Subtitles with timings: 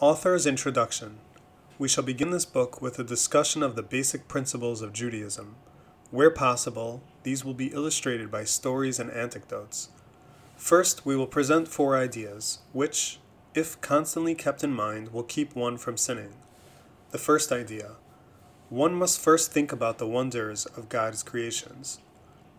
[0.00, 1.18] Author's Introduction
[1.76, 5.56] We shall begin this book with a discussion of the basic principles of Judaism.
[6.12, 9.88] Where possible, these will be illustrated by stories and anecdotes.
[10.56, 13.18] First, we will present four ideas, which,
[13.56, 16.34] if constantly kept in mind, will keep one from sinning.
[17.10, 17.96] The first idea
[18.68, 21.98] one must first think about the wonders of God's creations.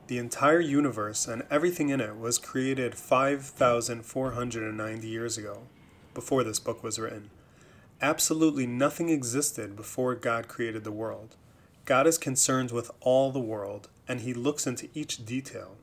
[0.08, 5.70] The entire universe and everything in it was created 5,490 years ago
[6.14, 7.30] before this book was written.
[8.02, 11.36] Absolutely nothing existed before God created the world.
[11.86, 15.76] God is concerned with all the world, and he looks into each detail.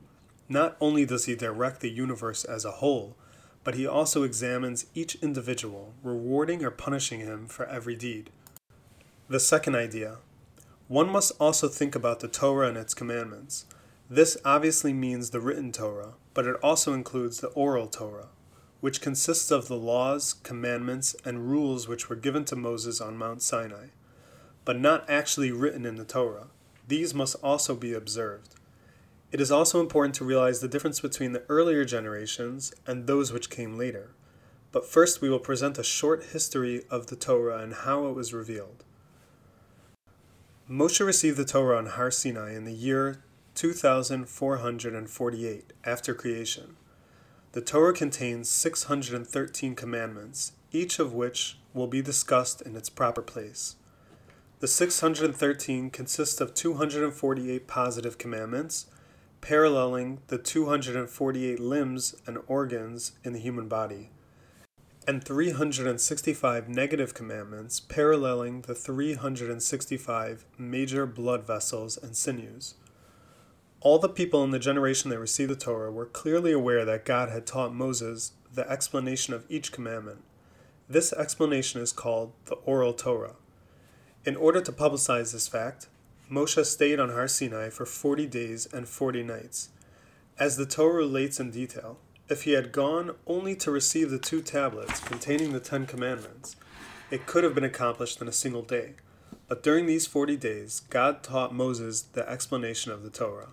[0.49, 3.15] Not only does he direct the universe as a whole,
[3.63, 8.29] but he also examines each individual, rewarding or punishing him for every deed.
[9.29, 10.17] The second idea
[10.87, 13.65] one must also think about the Torah and its commandments.
[14.09, 18.29] This obviously means the written Torah, but it also includes the oral Torah
[18.87, 23.41] which consists of the laws, commandments, and rules which were given to Moses on Mount
[23.41, 23.87] Sinai,
[24.63, 26.47] but not actually written in the Torah.
[26.87, 28.55] These must also be observed.
[29.29, 33.49] It is also important to realize the difference between the earlier generations and those which
[33.49, 34.11] came later.
[34.71, 38.33] But first, we will present a short history of the Torah and how it was
[38.33, 38.85] revealed.
[40.71, 43.21] Moshe received the Torah on Har Sinai in the year
[43.53, 46.77] 2448 after creation.
[47.57, 53.77] The Torah contains 613 commandments, each of which will be discussed in its proper place.
[54.59, 58.85] The 613 consist of 248 positive commandments,
[59.41, 64.11] paralleling the 248 limbs and organs in the human body,
[65.07, 72.75] and 365 negative commandments, paralleling the 365 major blood vessels and sinews.
[73.79, 77.29] All the people in the generation that received the Torah were clearly aware that God
[77.29, 80.23] had taught Moses the explanation of each commandment.
[80.89, 83.35] This explanation is called the Oral Torah.
[84.25, 85.89] In order to publicize this fact,
[86.29, 89.69] Moshe stayed on Har Sinai for 40 days and 40 nights.
[90.39, 91.99] As the Torah relates in detail,
[92.29, 96.55] if he had gone only to receive the two tablets containing the Ten Commandments,
[97.11, 98.95] it could have been accomplished in a single day.
[99.47, 103.49] But during these 40 days, God taught Moses the explanation of the Torah.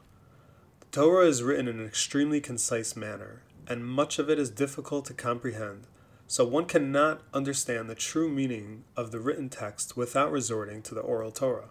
[0.95, 5.13] Torah is written in an extremely concise manner, and much of it is difficult to
[5.13, 5.89] comprehend,
[6.29, 11.01] so one cannot understand the true meaning of the written text without resorting to the
[11.01, 11.71] oral Torah.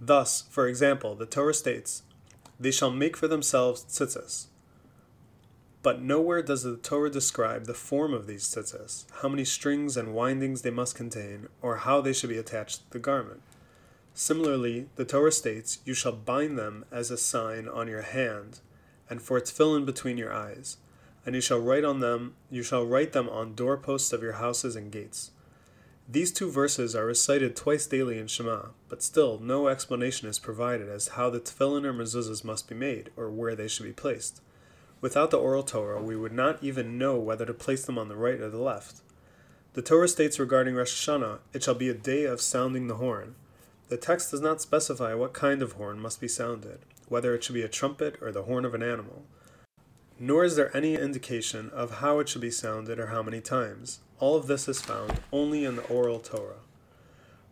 [0.00, 2.02] Thus, for example, the Torah states,
[2.58, 4.46] They shall make for themselves tzitzis.
[5.84, 10.12] But nowhere does the Torah describe the form of these tzitzis, how many strings and
[10.12, 13.42] windings they must contain, or how they should be attached to the garment.
[14.14, 18.60] Similarly, the Torah states, You shall bind them as a sign on your hand,
[19.08, 20.76] and for tefillin between your eyes,
[21.24, 24.76] and you shall write on them, you shall write them on doorposts of your houses
[24.76, 25.30] and gates.
[26.08, 30.88] These two verses are recited twice daily in Shema, but still no explanation is provided
[30.88, 34.42] as how the tefillin or mezuzahs must be made, or where they should be placed.
[35.00, 38.16] Without the oral Torah, we would not even know whether to place them on the
[38.16, 39.00] right or the left.
[39.72, 43.36] The Torah states regarding Rosh Hashanah, it shall be a day of sounding the horn.
[43.92, 47.52] The text does not specify what kind of horn must be sounded, whether it should
[47.52, 49.26] be a trumpet or the horn of an animal.
[50.18, 54.00] Nor is there any indication of how it should be sounded or how many times.
[54.18, 56.62] All of this is found only in the oral Torah.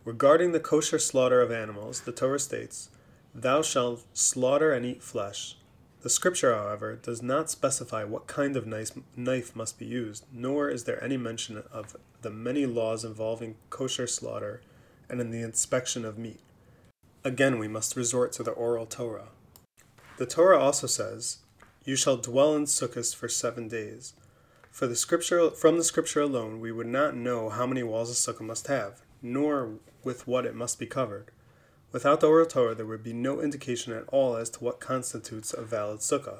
[0.07, 2.89] Regarding the kosher slaughter of animals, the Torah states,
[3.35, 5.59] Thou shalt slaughter and eat flesh.
[6.01, 10.85] The scripture, however, does not specify what kind of knife must be used, nor is
[10.85, 14.63] there any mention of the many laws involving kosher slaughter
[15.11, 16.41] and in the inspection of meat.
[17.25, 19.29] Again, we must resort to the oral Torah.
[20.17, 21.39] The Torah also says,
[21.85, 24.15] You shall dwell in Sukkot for seven days.
[24.71, 28.15] For the scripture, from the scripture alone, we would not know how many walls a
[28.33, 31.31] sukkah must have, nor with what it must be covered.
[31.93, 35.53] Without the oral Torah, there would be no indication at all as to what constitutes
[35.53, 36.39] a valid sukkah.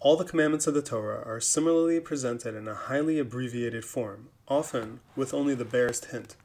[0.00, 5.00] All the commandments of the Torah are similarly presented in a highly abbreviated form, often
[5.14, 6.36] with only the barest hint.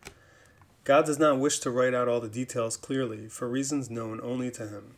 [0.84, 4.50] God does not wish to write out all the details clearly for reasons known only
[4.52, 4.96] to him.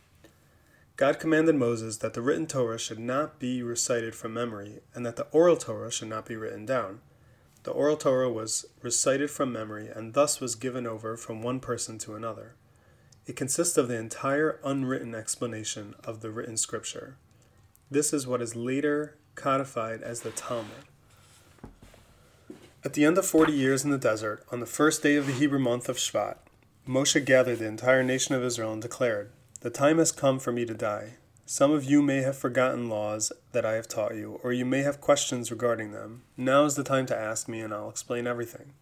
[0.96, 5.16] God commanded Moses that the written Torah should not be recited from memory and that
[5.16, 7.00] the oral Torah should not be written down.
[7.64, 11.98] The oral Torah was recited from memory and thus was given over from one person
[11.98, 12.54] to another.
[13.26, 17.16] It consists of the entire unwritten explanation of the written scripture.
[17.90, 20.86] This is what is later codified as the Talmud.
[22.84, 25.32] At the end of forty years in the desert, on the first day of the
[25.32, 26.36] Hebrew month of Shvat,
[26.86, 29.32] Moshe gathered the entire nation of Israel and declared,
[29.62, 31.14] The time has come for me to die.
[31.46, 34.82] Some of you may have forgotten laws that I have taught you, or you may
[34.82, 36.24] have questions regarding them.
[36.36, 38.74] Now is the time to ask me, and I'll explain everything.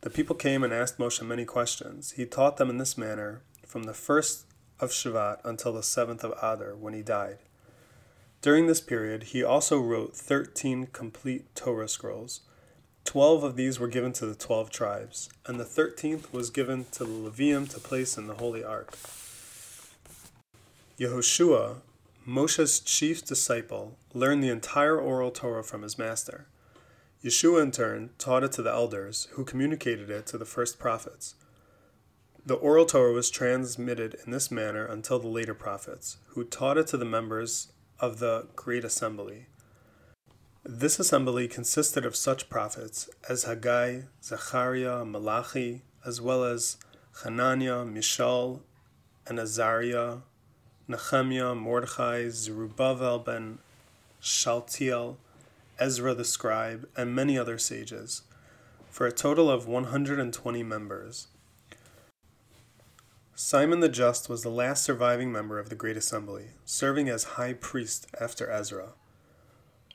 [0.00, 2.12] The people came and asked Moshe many questions.
[2.12, 4.46] He taught them in this manner from the first
[4.80, 7.38] of Shavat until the seventh of Adar, when he died.
[8.42, 12.40] During this period, he also wrote thirteen complete Torah scrolls.
[13.04, 17.04] Twelve of these were given to the twelve tribes, and the thirteenth was given to
[17.04, 18.96] the Leviim to place in the Holy Ark.
[20.98, 21.78] Yehoshua,
[22.24, 26.46] Moshe's chief disciple, learned the entire oral Torah from his master.
[27.24, 31.34] Yeshua, in turn, taught it to the elders, who communicated it to the first prophets.
[32.46, 36.86] The oral Torah was transmitted in this manner until the later prophets, who taught it
[36.88, 39.46] to the members of the Great Assembly.
[40.62, 46.76] This assembly consisted of such prophets as Haggai, Zechariah, Malachi, as well as
[47.24, 48.60] Hananiah, Mishael,
[49.26, 50.18] and Azariah,
[50.86, 53.58] Nehemiah, Mordechai, Zerubbabel ben
[54.20, 55.16] Shaltiel,
[55.78, 58.20] Ezra the scribe, and many other sages,
[58.90, 61.28] for a total of 120 members.
[63.34, 67.54] Simon the Just was the last surviving member of the Great Assembly, serving as high
[67.54, 68.90] priest after Ezra.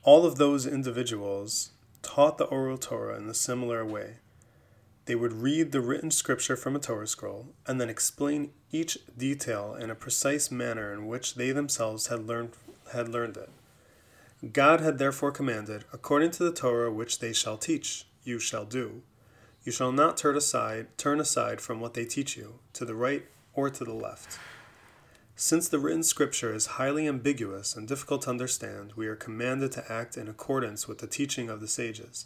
[0.06, 1.70] All of those individuals
[2.00, 4.18] taught the oral Torah in a similar way.
[5.06, 9.74] They would read the written scripture from a Torah scroll and then explain each detail
[9.74, 12.52] in a precise manner in which they themselves had learned,
[12.92, 13.50] had learned it.
[14.52, 19.02] God had therefore commanded, according to the Torah which they shall teach, you shall do.
[19.64, 23.26] You shall not turn aside, turn aside from what they teach you, to the right
[23.54, 24.38] or to the left.
[25.38, 29.92] Since the written scripture is highly ambiguous and difficult to understand, we are commanded to
[29.92, 32.24] act in accordance with the teaching of the sages,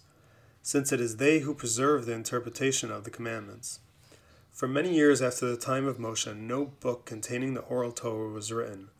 [0.62, 3.81] since it is they who preserve the interpretation of the commandments.
[4.53, 8.53] For many years after the time of Moshe, no book containing the oral Torah was
[8.53, 8.91] written.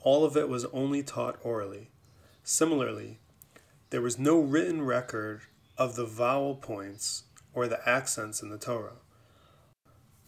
[0.00, 1.90] All of it was only taught orally.
[2.42, 3.20] Similarly,
[3.90, 5.42] there was no written record
[5.78, 7.22] of the vowel points
[7.52, 8.96] or the accents in the Torah.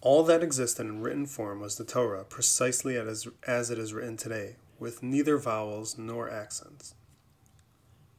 [0.07, 4.17] All that existed in written form was the Torah, precisely as, as it is written
[4.17, 6.95] today, with neither vowels nor accents.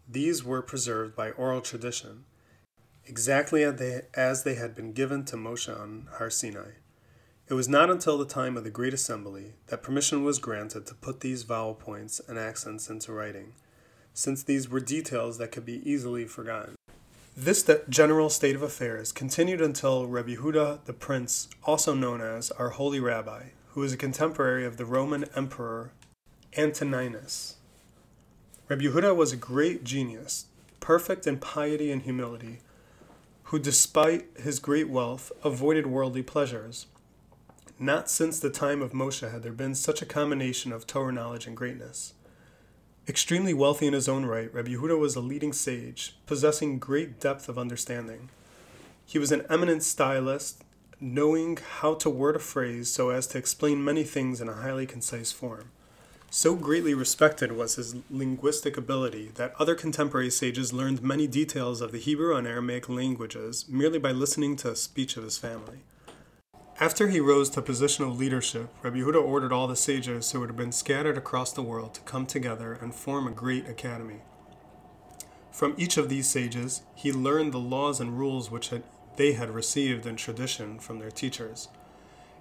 [0.06, 2.26] These were preserved by oral tradition,
[3.06, 6.72] exactly as they, had been given to Moshe on Har Sinai.
[7.48, 10.94] It was not until the time of the Great Assembly that permission was granted to
[10.94, 13.54] put these vowel points and accents into writing,
[14.14, 16.76] since these were details that could be easily forgotten.
[17.40, 22.70] This general state of affairs continued until Rabbi Yehuda the Prince, also known as our
[22.70, 25.92] Holy Rabbi, who was a contemporary of the Roman Emperor
[26.58, 27.58] Antoninus.
[28.68, 30.48] Rabbi Yehuda was a great genius,
[30.80, 32.62] perfect in piety and humility,
[33.44, 36.88] who, despite his great wealth, avoided worldly pleasures.
[37.78, 41.46] Not since the time of Moshe had there been such a combination of Torah knowledge
[41.46, 42.14] and greatness.
[43.10, 47.48] Extremely wealthy in his own right, Rabbi Yehuda was a leading sage, possessing great depth
[47.48, 48.28] of understanding.
[49.06, 50.66] He was an eminent stylist,
[51.00, 54.86] knowing how to word a phrase so as to explain many things in a highly
[54.86, 55.72] concise form.
[56.30, 61.94] So greatly respected was his linguistic ability that other contemporary sages learned many details of
[61.94, 65.80] the Hebrew and Aramaic languages merely by listening to a speech of his family.
[66.80, 70.56] After he rose to position of leadership, Rabbi Yehuda ordered all the sages who had
[70.56, 74.22] been scattered across the world to come together and form a great academy.
[75.52, 78.84] From each of these sages, he learned the laws and rules which had,
[79.16, 81.70] they had received in tradition from their teachers.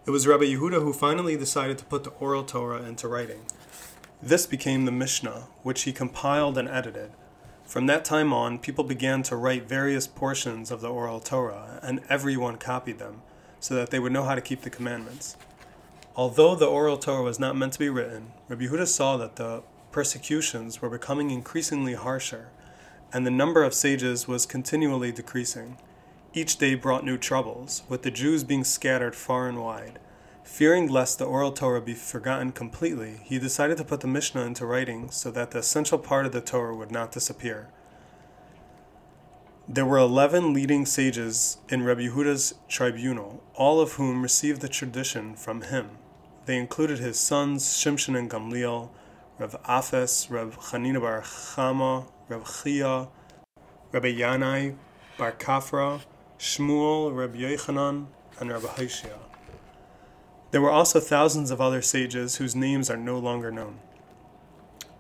[0.05, 3.47] It was Rabbi Yehuda who finally decided to put the oral Torah into writing.
[4.23, 7.13] This became the Mishnah, which he compiled and edited.
[7.65, 12.03] From that time on, people began to write various portions of the oral Torah, and
[12.11, 13.23] everyone copied them
[13.67, 15.37] so that they would know how to keep the commandments.
[16.15, 19.65] Although the oral Torah was not meant to be written, Rabbi Yehuda saw that the
[19.91, 22.51] persecutions were becoming increasingly harsher,
[23.13, 25.79] and the number of sages was continually decreasing.
[26.33, 29.99] Each day brought new troubles, with the Jews being scattered far and wide.
[30.45, 34.65] Fearing lest the oral Torah be forgotten completely, he decided to put the Mishnah into
[34.65, 37.67] writing so that the essential part of the Torah would not disappear.
[39.69, 45.35] There were eleven leading sages in Rabbi Yehuda's tribunal, all of whom received the tradition
[45.35, 45.99] from him.
[46.45, 48.91] They included his sons Shimshon and Gamliel,
[49.41, 53.09] Rav Aphes, Rav Chanina bar Chama, Rav Chia,
[53.91, 54.77] Rabbi Yanai
[55.19, 56.01] bar Kafra,
[56.39, 58.07] Shmuel, Rabbi Yochanan,
[58.39, 59.19] and Rabbi Hoshea.
[60.53, 63.81] There were also thousands of other sages whose names are no longer known.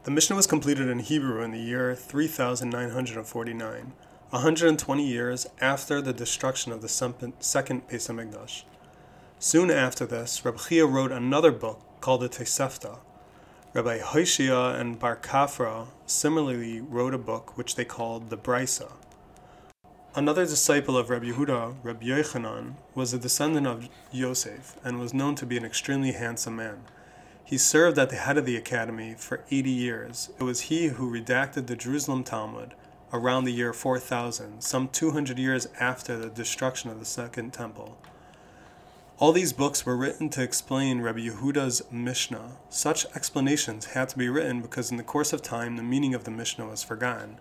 [0.03, 3.93] The Mishnah was completed in Hebrew in the year 3949
[4.31, 8.63] 120 years after the destruction of the second Beis.
[9.39, 12.99] Soon after this, Rabbi Chia wrote another book called the Tosefta.
[13.73, 18.95] Rabbi Hoshea and Bar Kafra similarly wrote a book which they called the Brisa.
[20.17, 25.37] Another disciple of Rabbi Yehuda, Rabbi Yochanan, was a descendant of Yosef and was known
[25.37, 26.81] to be an extremely handsome man.
[27.45, 30.31] He served at the head of the academy for 80 years.
[30.41, 32.75] It was he who redacted the Jerusalem Talmud
[33.13, 37.99] around the year 4000, some 200 years after the destruction of the Second Temple.
[39.19, 42.59] All these books were written to explain Rabbi Yehuda's Mishnah.
[42.69, 46.25] Such explanations had to be written because in the course of time the meaning of
[46.25, 47.39] the Mishnah was forgotten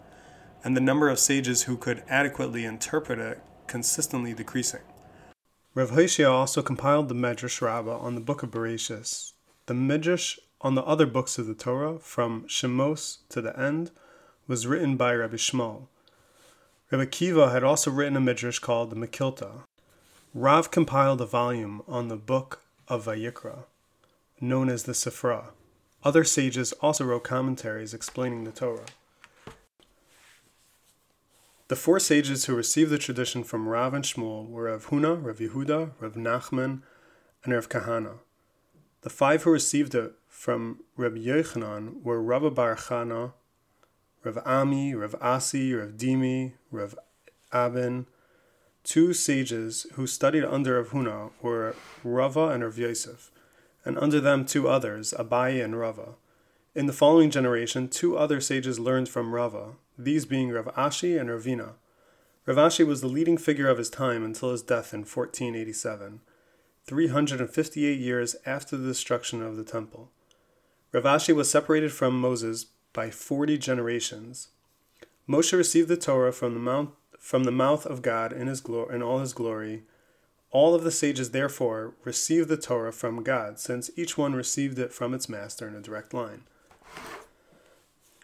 [0.65, 4.81] and the number of sages who could adequately interpret it consistently decreasing.
[5.75, 9.33] Rav Hoshia also compiled the Medrash Rabbah on the Book of Bereshis,
[9.67, 13.91] the Midrash on the other books of the Torah, from Shemos to the end,
[14.47, 15.87] was written by Rabbi Shmuel.
[16.91, 19.63] Rabbi Kiva had also written a Midrash called the Mekilta.
[20.33, 23.63] Rav compiled a volume on the book of Vayikra,
[24.39, 25.45] known as the Sifra.
[26.03, 28.85] Other sages also wrote commentaries explaining the Torah.
[31.67, 35.37] The four sages who received the tradition from Rav and Shmuel were Rav Huna, Rav
[35.37, 36.83] Yehuda, Rav Nachman,
[37.43, 38.19] and Rav Kahana.
[39.01, 43.33] The five who received it from Rav Yochanan were Rav Bar Chana,
[44.25, 46.97] Rav Ami, Rav Asi, Rav Dimi, Rav
[47.53, 48.07] Abin.
[48.83, 53.31] Two sages who studied under Rav Huna were Rava and Rav Yosef,
[53.85, 56.15] and under them two others, Abaye and Rava.
[56.73, 61.29] In the following generation, two other sages learned from Rava, these being Rav Ashi and
[61.29, 61.73] Ravina.
[62.47, 66.21] Rav Ashi was the leading figure of his time until his death in 1487,
[66.83, 70.09] 358 years after the destruction of the temple.
[70.91, 74.47] Rav Ashi was separated from Moses by 40 generations.
[75.29, 76.87] Moshe received the Torah from the mouth,
[77.19, 79.83] from the mouth of God in, his glo- in all his glory.
[80.49, 84.93] All of the sages, therefore, received the Torah from God, since each one received it
[84.93, 86.43] from its master in a direct line.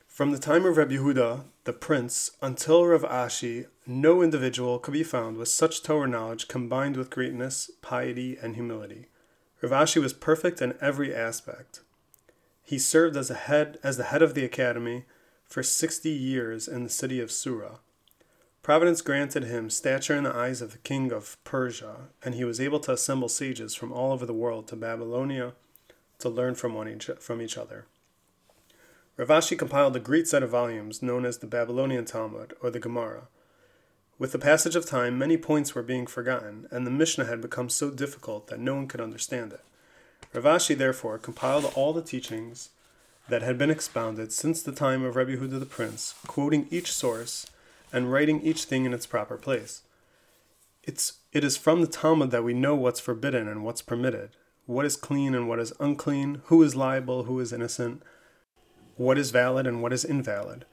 [0.08, 5.04] From the time of Rabbi Yehuda, the prince, until Rav Ashi, no individual could be
[5.04, 9.08] found with such Torah knowledge combined with greatness, piety, and humility.
[9.62, 11.82] Rav Ashi was perfect in every aspect.
[12.72, 15.04] He served as, a head, as the head of the academy
[15.44, 17.80] for sixty years in the city of Sura.
[18.64, 22.62] Providence granted him stature in the eyes of the king of Persia, and he was
[22.62, 25.52] able to assemble sages from all over the world to Babylonia
[26.20, 27.88] to learn from, one each, from each other.
[29.18, 32.80] Rav Ashi compiled a great set of volumes known as the Babylonian Talmud, or the
[32.80, 33.24] Gemara.
[34.18, 37.68] With the passage of time, many points were being forgotten, and the Mishnah had become
[37.68, 39.60] so difficult that no one could understand it.
[40.34, 42.70] Rav Ashi, therefore, compiled all the teachings
[43.30, 47.48] that had been expounded since the time of Rabbi Yehuda the Prince, quoting each source
[47.94, 49.82] and writing each thing in its proper place.
[50.84, 54.32] It's, it is from the Talmud that we know what's forbidden and what's permitted,
[54.66, 58.02] what is clean and what is unclean, who is liable, who is innocent,
[58.96, 60.66] what is valid and what is invalid.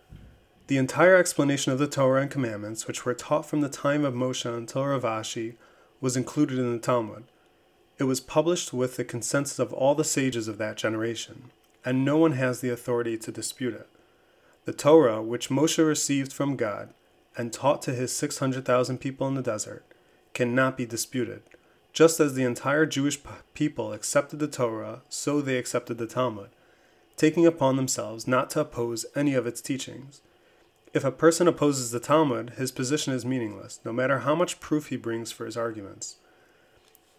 [0.68, 4.14] The entire explanation of the Torah and commandments, which were taught from the time of
[4.14, 5.56] Moshe until Rav Ashi,
[6.00, 7.24] was included in the Talmud.
[7.98, 11.50] It was published with the consensus of all the sages of that generation,
[11.84, 13.88] and no one has the authority to dispute it.
[14.64, 16.90] The Torah, which Moshe received from God
[17.36, 19.84] and taught to his 600,000 people in the desert,
[20.34, 21.42] cannot be disputed.
[21.92, 23.18] Just as the entire Jewish
[23.54, 26.50] people accepted the Torah, so they accepted the Talmud
[27.18, 30.22] taking upon themselves not to oppose any of its teachings.
[30.94, 34.86] If a person opposes the Talmud, his position is meaningless, no matter how much proof
[34.86, 36.16] he brings for his arguments.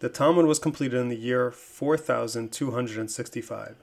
[0.00, 3.76] The Talmud was completed in the year 4265.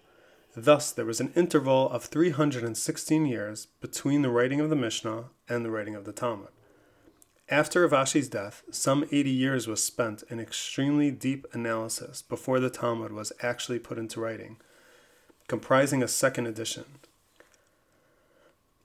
[0.56, 5.64] Thus, there was an interval of 316 years between the writing of the Mishnah and
[5.64, 6.48] the writing of the Talmud.
[7.50, 12.72] After Rav Ashi's death, some 80 years was spent in extremely deep analysis before the
[12.72, 14.58] Talmud was actually put into writing
[15.48, 16.86] comprising a second edition.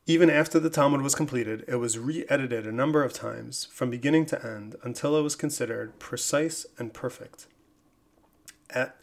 [0.06, 3.88] Even after the Talmud was completed, it was re edited a number of times, from
[3.88, 7.46] beginning to end, until it was considered precise and perfect.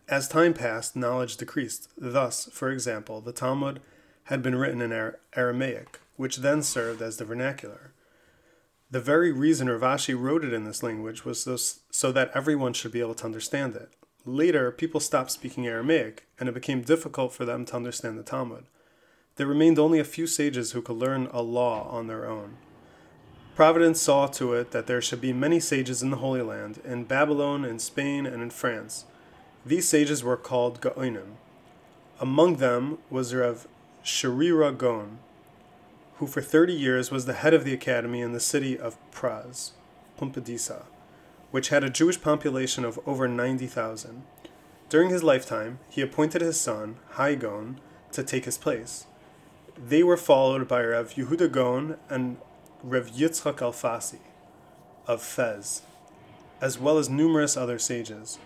[0.09, 1.89] As time passed, knowledge decreased.
[1.97, 3.81] Thus, for example, the Talmud
[4.25, 7.93] had been written in Aramaic, which then served as the vernacular.
[8.91, 12.91] The very reason Rav Ashi wrote it in this language was so that everyone should
[12.91, 13.89] be able to understand it.
[14.25, 18.65] Later, people stopped speaking Aramaic, and it became difficult for them to understand the Talmud.
[19.39, 22.57] There remained only a few sages who could learn a law on their own.
[23.55, 27.05] Providence saw to it that there should be many sages in the Holy Land, in
[27.05, 29.05] Babylon, in Spain, and in France.
[29.65, 31.37] These sages were called Gaonim.
[32.19, 33.65] Among them was Rav
[34.03, 35.19] Sherira Gaon,
[36.15, 39.71] who for thirty years was the head of the academy in the city of Praz,
[40.19, 40.83] Pumbedisa
[41.51, 44.21] which had a Jewish population of over 90,000.
[44.89, 47.79] During his lifetime, he appointed his son, Hai Gaon,
[48.11, 49.05] to take his place.
[49.81, 52.35] They were followed by Rav Yehuda Gaon and
[52.83, 54.19] Rav Yitzchak Alfasi.
[55.07, 55.83] of Fez,
[56.59, 58.39] as well as numerous other sages.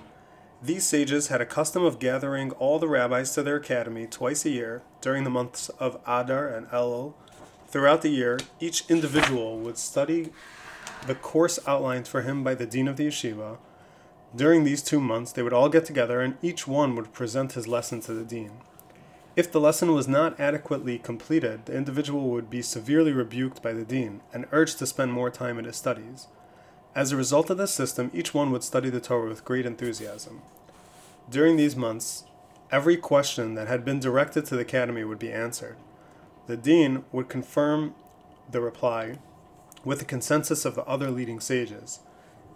[0.62, 4.52] These sages had a custom of gathering all the rabbis to their academy twice a
[4.52, 7.16] year during the months of Adar and Elul.
[7.68, 10.30] Throughout the year, each individual would study
[11.08, 13.58] the course outlined for him by the dean of the yeshiva.
[14.36, 17.68] During these two months, they would all get together and each one would present his
[17.68, 18.52] lesson to the dean.
[19.36, 23.84] If the lesson was not adequately completed, the individual would be severely rebuked by the
[23.84, 26.28] dean and urged to spend more time in his studies.
[26.94, 30.44] As a result of this system, each one would study the Torah with great enthusiasm.
[31.28, 32.25] During these months,
[32.72, 35.78] every question that had been directed to the academy would be answered.
[36.46, 37.96] The dean would confirm
[38.52, 39.18] the reply
[39.84, 42.02] with the consensus of the other leading sages.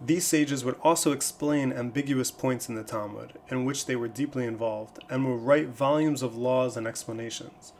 [0.00, 4.46] These sages would also explain ambiguous points in the Talmud, in which they were deeply
[4.46, 7.72] involved, and would write volumes of laws and explanations.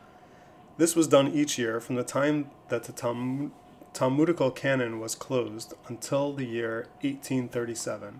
[0.77, 3.51] This was done each year from the time that the Talmud,
[3.93, 8.19] Talmudical canon was closed until the year 1837.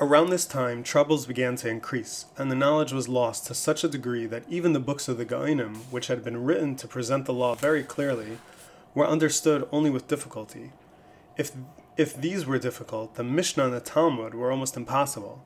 [0.00, 3.88] Around this time, troubles began to increase, and the knowledge was lost to such a
[3.88, 7.32] degree that even the books of the Gaonim, which had been written to present the
[7.32, 8.38] law very clearly,
[8.94, 10.72] were understood only with difficulty.
[11.36, 11.52] If
[11.98, 15.44] if these were difficult, the Mishnah and the Talmud were almost impossible.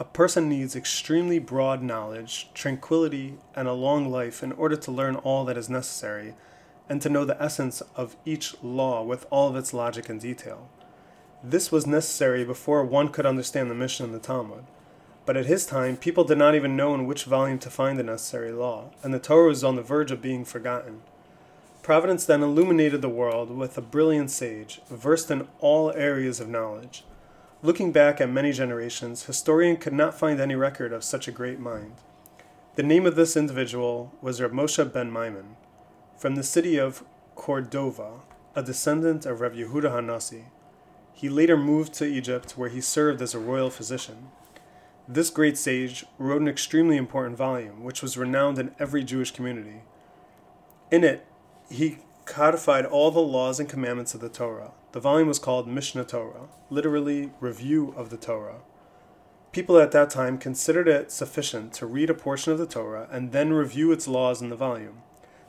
[0.00, 5.14] A person needs extremely broad knowledge, tranquility, and a long life in order to learn
[5.14, 6.34] all that is necessary,
[6.88, 10.68] and to know the essence of each law with all of its logic and detail.
[11.40, 14.64] This was necessary before one could understand the Mishnah and the Talmud.
[15.24, 18.02] But at his time, people did not even know in which volume to find the
[18.02, 21.02] necessary law, and the Torah was on the verge of being forgotten.
[21.82, 27.04] Providence then illuminated the world with a brilliant sage, versed in all areas of knowledge.
[27.60, 31.58] Looking back at many generations, historian could not find any record of such a great
[31.58, 31.94] mind.
[32.76, 35.56] The name of this individual was Reb Moshe ben Maimon,
[36.16, 37.02] from the city of
[37.34, 38.20] Cordova,
[38.54, 40.44] a descendant of Reb Yehuda Hanassi.
[41.12, 44.28] He later moved to Egypt, where he served as a royal physician.
[45.08, 49.82] This great sage wrote an extremely important volume, which was renowned in every Jewish community.
[50.92, 51.26] In it,
[51.72, 54.72] he codified all the laws and commandments of the Torah.
[54.92, 58.60] The volume was called Mishneh Torah, literally Review of the Torah.
[59.52, 63.32] People at that time considered it sufficient to read a portion of the Torah and
[63.32, 65.02] then review its laws in the volume.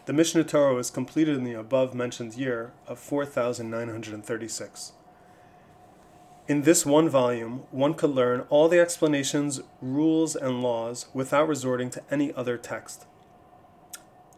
[0.06, 4.94] The Mishneh Torah was completed in the above mentioned year of 4936.
[6.48, 11.90] In this one volume, one could learn all the explanations, rules, and laws without resorting
[11.92, 13.06] to any other text.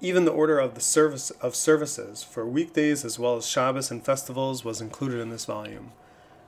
[0.02, 4.04] Even the order of the service of services for weekdays as well as Shabbos and
[4.04, 5.94] festivals was included in this volume,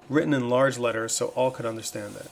[0.09, 2.29] written in large letters so all could understand it.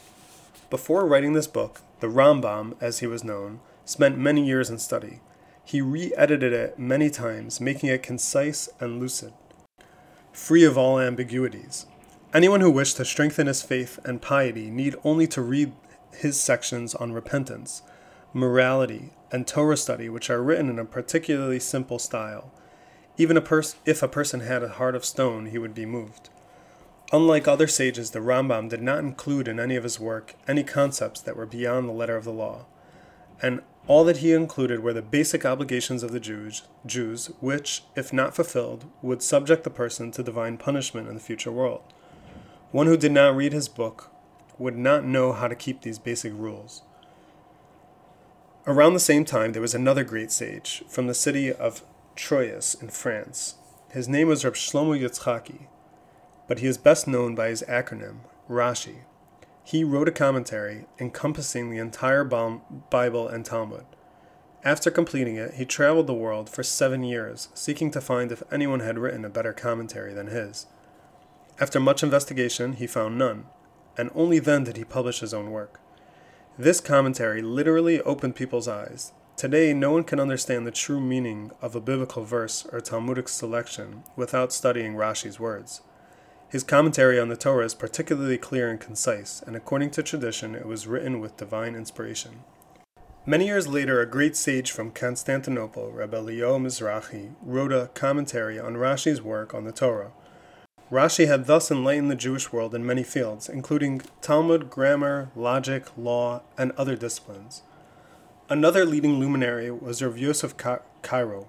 [0.69, 5.21] Before writing this book, the Rambam, as he was known, spent many years in study.
[5.63, 9.33] He re-edited it many times, making it concise and lucid,
[10.33, 11.85] free of all ambiguities.
[12.33, 15.71] Anyone who wished to strengthen his faith and piety need only to read
[16.13, 17.81] his sections on repentance,
[18.35, 22.51] morality, and Torah study, which are written in a particularly simple style.
[23.17, 26.29] Even a pers- if a person had a heart of stone, he would be moved.
[27.13, 31.21] Unlike other sages, the Rambam did not include in any of his work any concepts
[31.21, 32.65] that were beyond the letter of the law,
[33.41, 38.11] and all that he included were the basic obligations of the Jews, Jews, which, if
[38.11, 41.83] not fulfilled, would subject the person to divine punishment in the future world.
[42.71, 44.11] One who did not read his book
[44.57, 46.81] would not know how to keep these basic rules.
[48.67, 51.83] Around the same time, there was another great sage from the city of
[52.15, 53.55] Troyes in France.
[53.91, 55.67] His name was Reb Shlomo Yitzchaki,
[56.47, 59.01] but he is best known by his acronym, Rashi.
[59.63, 63.85] He wrote a commentary encompassing the entire Bible and Talmud.
[64.63, 68.79] After completing it, he traveled the world for seven years, seeking to find if anyone
[68.79, 70.65] had written a better commentary than his.
[71.59, 73.45] After much investigation, he found none,
[73.95, 75.79] and only then did he publish his own work.
[76.57, 79.11] This commentary literally opened people's eyes.
[79.35, 84.03] Today, no one can understand the true meaning of a biblical verse or Talmudic selection
[84.15, 85.81] without studying Rashi's words.
[86.47, 90.65] His commentary on the Torah is particularly clear and concise, and according to tradition, it
[90.65, 92.45] was written with divine inspiration.
[93.25, 98.75] Many years later, a great sage from Constantinople, Rabbi Leo Mizrahi, wrote a commentary on
[98.75, 100.13] Rashi's work on the Torah.
[100.91, 106.43] Rashi had thus enlightened the Jewish world in many fields, including Talmud, grammar, logic, law,
[106.59, 107.63] and other disciplines.
[108.49, 110.53] Another leading luminary was Rav Yosef
[111.01, 111.47] Karo,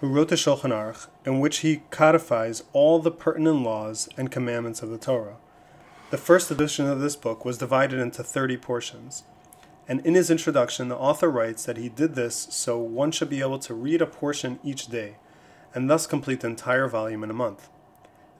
[0.00, 4.82] who wrote the Shulchan Aruch, in which he codifies all the pertinent laws and commandments
[4.82, 5.36] of the Torah.
[6.10, 9.22] The first edition of this book was divided into 30 portions.
[9.86, 13.42] And in his introduction, the author writes that he did this so one should be
[13.42, 15.18] able to read a portion each day,
[15.72, 17.68] and thus complete the entire volume in a month.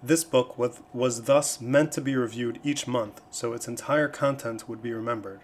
[0.05, 4.83] This book was, thus meant to be reviewed each month, so its entire content would
[4.83, 5.43] be remembered.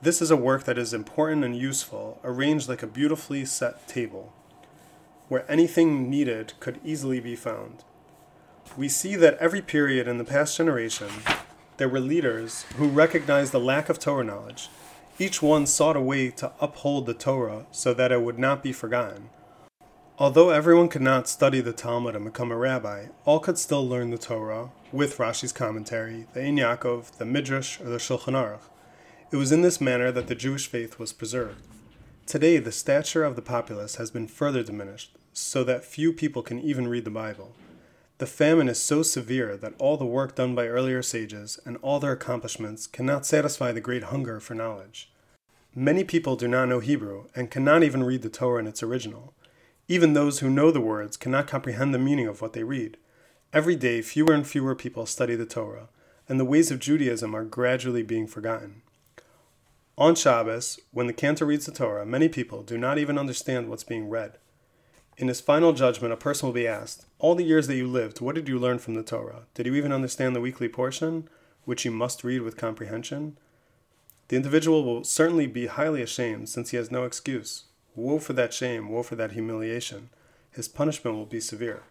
[0.00, 4.32] This is a work that is important and useful, arranged like a beautifully set table,
[5.28, 7.84] where anything needed could easily be found.
[8.74, 11.10] We see that every period in the past generation,
[11.76, 14.70] there were leaders who recognized the lack of Torah knowledge.
[15.18, 18.72] Each one sought a way to uphold the Torah so that it would not be
[18.72, 19.28] forgotten.
[20.20, 24.10] Although everyone could not study the Talmud and become a rabbi, all could still learn
[24.10, 28.62] the Torah with Rashi's commentary, the Ein Yaakov, the Midrash, or the Shulchan Aruch.
[29.30, 31.64] It was in this manner that the Jewish faith was preserved.
[32.26, 36.58] Today, the stature of the populace has been further diminished, so that few people can
[36.58, 37.54] even read the Bible.
[38.18, 42.00] The famine is so severe that all the work done by earlier sages and all
[42.00, 45.12] their accomplishments cannot satisfy the great hunger for knowledge.
[45.76, 49.32] Many people do not know Hebrew and cannot even read the Torah in its original.
[49.88, 52.98] Even those who know the words cannot comprehend the meaning of what they read.
[53.54, 55.88] Every day, fewer and fewer people study the Torah,
[56.28, 58.82] and the ways of Judaism are gradually being forgotten.
[59.96, 63.82] On Shabbos, when the cantor reads the Torah, many people do not even understand what's
[63.82, 64.36] being read.
[65.16, 68.20] In his final judgment, a person will be asked, All the years that you lived,
[68.20, 69.46] what did you learn from the Torah?
[69.54, 71.28] Did you even understand the weekly portion,
[71.64, 73.38] which you must read with comprehension?
[74.28, 77.64] The individual will certainly be highly ashamed, since he has no excuse.
[77.98, 80.10] Woe for that shame, woe for that humiliation.
[80.52, 81.82] His punishment will be severe.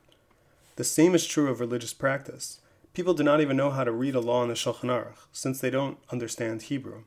[0.78, 2.62] The same is true of religious practice.
[2.94, 5.60] People do not even know how to read a law in the Shulchan Aruch, since
[5.60, 7.04] they don't understand Hebrew.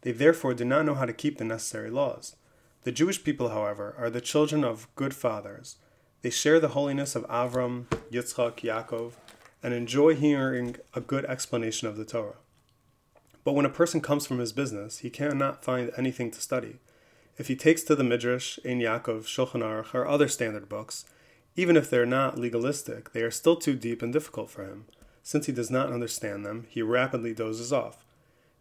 [0.00, 2.34] They therefore do not know how to keep the necessary laws.
[2.82, 5.76] The Jewish people, however, are the children of good fathers.
[6.22, 9.12] They share the holiness of Avram, Yitzchak, Yaakov,
[9.62, 12.38] and enjoy hearing a good explanation of the Torah.
[13.44, 16.80] But when a person comes from his business, he cannot find anything to study.
[17.38, 21.04] If he takes to the Midrash, Ein Yaakov, Shulchan Aruch, or other standard books,
[21.56, 24.84] even if they're not legalistic, they are still too deep and difficult for him.
[25.22, 28.04] Since he does not understand them, he rapidly dozes off.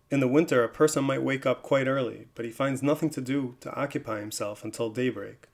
[0.10, 3.22] In the winter, a person might wake up quite early, but he finds nothing to
[3.22, 5.48] do to occupy himself until daybreak.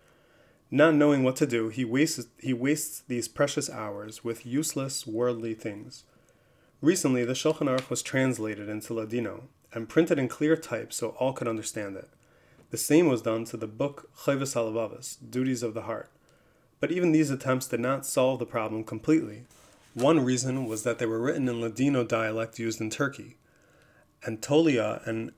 [0.69, 5.53] Not knowing what to do, he wastes, he wastes these precious hours with useless worldly
[5.53, 6.03] things.
[6.82, 11.34] Recently, the Shulchan Aruch was translated into Ladino and printed in clear type so all
[11.34, 12.10] could understand it.
[12.69, 16.12] The same was done to the book Chovos Halevavos, Duties of the Heart.
[16.80, 19.45] But even these attempts did not solve the problem completely.
[19.93, 23.38] One reason was that they were written in Ladino dialect used in Turkey,
[24.25, 25.32] Anatolia and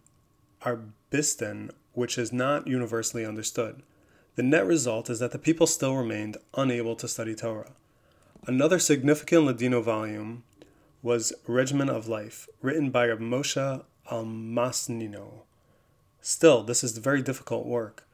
[0.65, 3.83] Arabistan, which is not universally understood.
[4.35, 7.73] The net result is that the people still remained unable to study Torah.
[8.47, 10.43] Another significant Ladino volume
[11.01, 15.43] was Regimen of Life, written by Moshe Almosnino.
[16.21, 18.05] Still, this is very difficult work.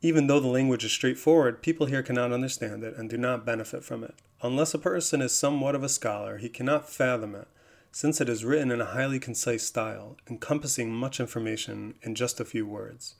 [0.00, 3.82] Even though the language is straightforward, people here cannot understand it and do not benefit
[3.82, 4.14] from it.
[4.42, 7.48] Unless a person is somewhat of a scholar, he cannot fathom it,
[7.90, 12.44] since it is written in a highly concise style, encompassing much information in just a
[12.44, 13.16] few words.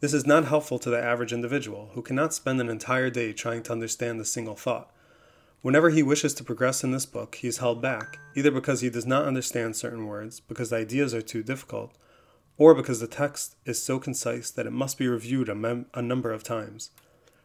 [0.00, 3.62] This is not helpful to the average individual, who cannot spend an entire day trying
[3.62, 4.90] to understand a single thought.
[5.62, 8.90] Whenever he wishes to progress in this book, he is held back, either because he
[8.90, 11.96] does not understand certain words, because the ideas are too difficult,
[12.56, 16.02] or because the text is so concise that it must be reviewed a, mem- a
[16.02, 16.90] number of times.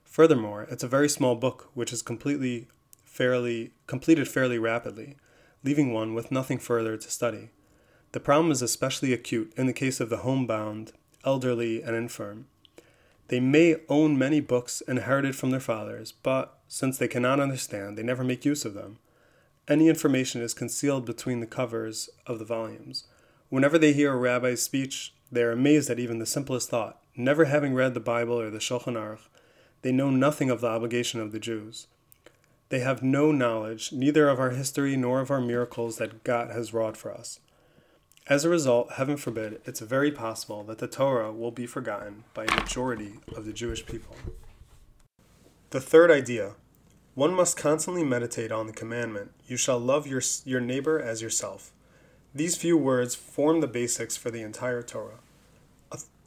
[0.03, 2.67] Furthermore, it's a very small book which is completely
[3.03, 5.17] fairly completed fairly rapidly,
[5.63, 7.49] leaving one with nothing further to study.
[8.11, 10.93] The problem is especially acute in the case of the homebound,
[11.25, 12.47] elderly, and infirm.
[13.27, 18.03] They may own many books inherited from their fathers, but since they cannot understand, they
[18.03, 18.97] never make use of them.
[19.67, 23.05] Any information is concealed between the covers of the volumes.
[23.49, 26.99] Whenever they hear a rabbi's speech, they are amazed at even the simplest thought.
[27.15, 29.27] Never having read the Bible or the Shulchan Aruch,
[29.81, 31.87] they know nothing of the obligation of the Jews.
[32.69, 36.73] They have no knowledge, neither of our history nor of our miracles that God has
[36.73, 37.39] wrought for us.
[38.27, 42.45] As a result, heaven forbid, it's very possible that the Torah will be forgotten by
[42.45, 44.15] a majority of the Jewish people.
[45.71, 46.53] The third idea
[47.15, 51.73] one must constantly meditate on the commandment, You shall love your, your neighbor as yourself.
[52.33, 55.19] These few words form the basics for the entire Torah.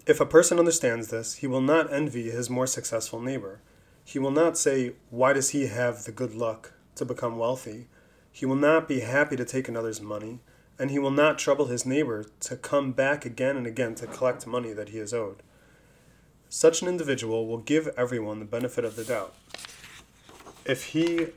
[0.05, 3.61] If a person understands this, he will not envy his more successful neighbor.
[4.05, 7.87] He will not say, Why does he have the good luck to become wealthy?
[8.33, 10.41] He will not be happy to take another's money,
[10.77, 14.45] and he will not trouble his neighbor to come back again and again to collect
[14.45, 15.41] money that he is owed.
[16.49, 19.37] Such an individual will give everyone the benefit of the doubt.
[20.65, 21.29] If he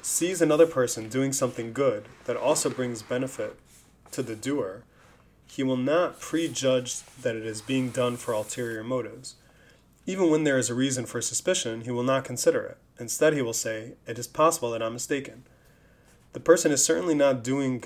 [0.00, 3.58] sees another person doing something good that also brings benefit
[4.12, 4.84] to the doer,
[5.46, 9.34] he will not prejudge that it is being done for ulterior motives.
[10.06, 12.78] Even when there is a reason for suspicion, he will not consider it.
[12.98, 15.44] Instead, he will say, It is possible that I'm mistaken.
[16.32, 17.84] The person is certainly not doing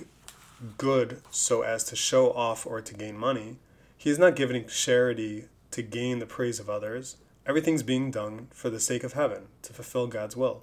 [0.77, 3.57] good so as to show off or to gain money.
[3.97, 7.17] He is not giving charity to gain the praise of others.
[7.47, 10.63] Everything's being done for the sake of heaven, to fulfill God's will.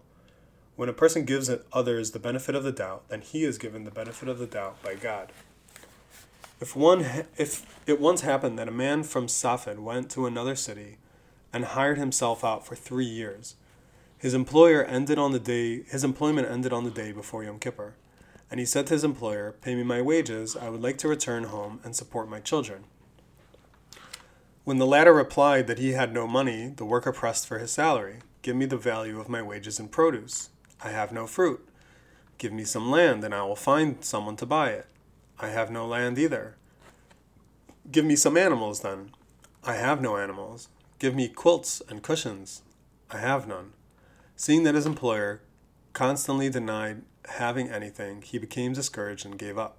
[0.75, 3.91] When a person gives others the benefit of the doubt, then he is given the
[3.91, 5.31] benefit of the doubt by God.
[6.61, 10.99] If one if it once happened that a man from Safed went to another city
[11.51, 13.55] and hired himself out for 3 years,
[14.15, 17.95] his employer ended on the day his employment ended on the day before Yom Kippur,
[18.51, 21.45] and he said to his employer, "Pay me my wages, I would like to return
[21.45, 22.83] home and support my children."
[24.63, 28.19] When the latter replied that he had no money, the worker pressed for his salary.
[28.43, 30.49] Give me the value of my wages in produce.
[30.79, 31.67] I have no fruit.
[32.37, 34.85] Give me some land, and I will find someone to buy it.
[35.41, 36.55] I have no land either.
[37.91, 39.09] Give me some animals, then.
[39.63, 40.69] I have no animals.
[40.99, 42.61] Give me quilts and cushions.
[43.09, 43.73] I have none.
[44.35, 45.41] Seeing that his employer
[45.93, 49.77] constantly denied having anything, he became discouraged and gave up.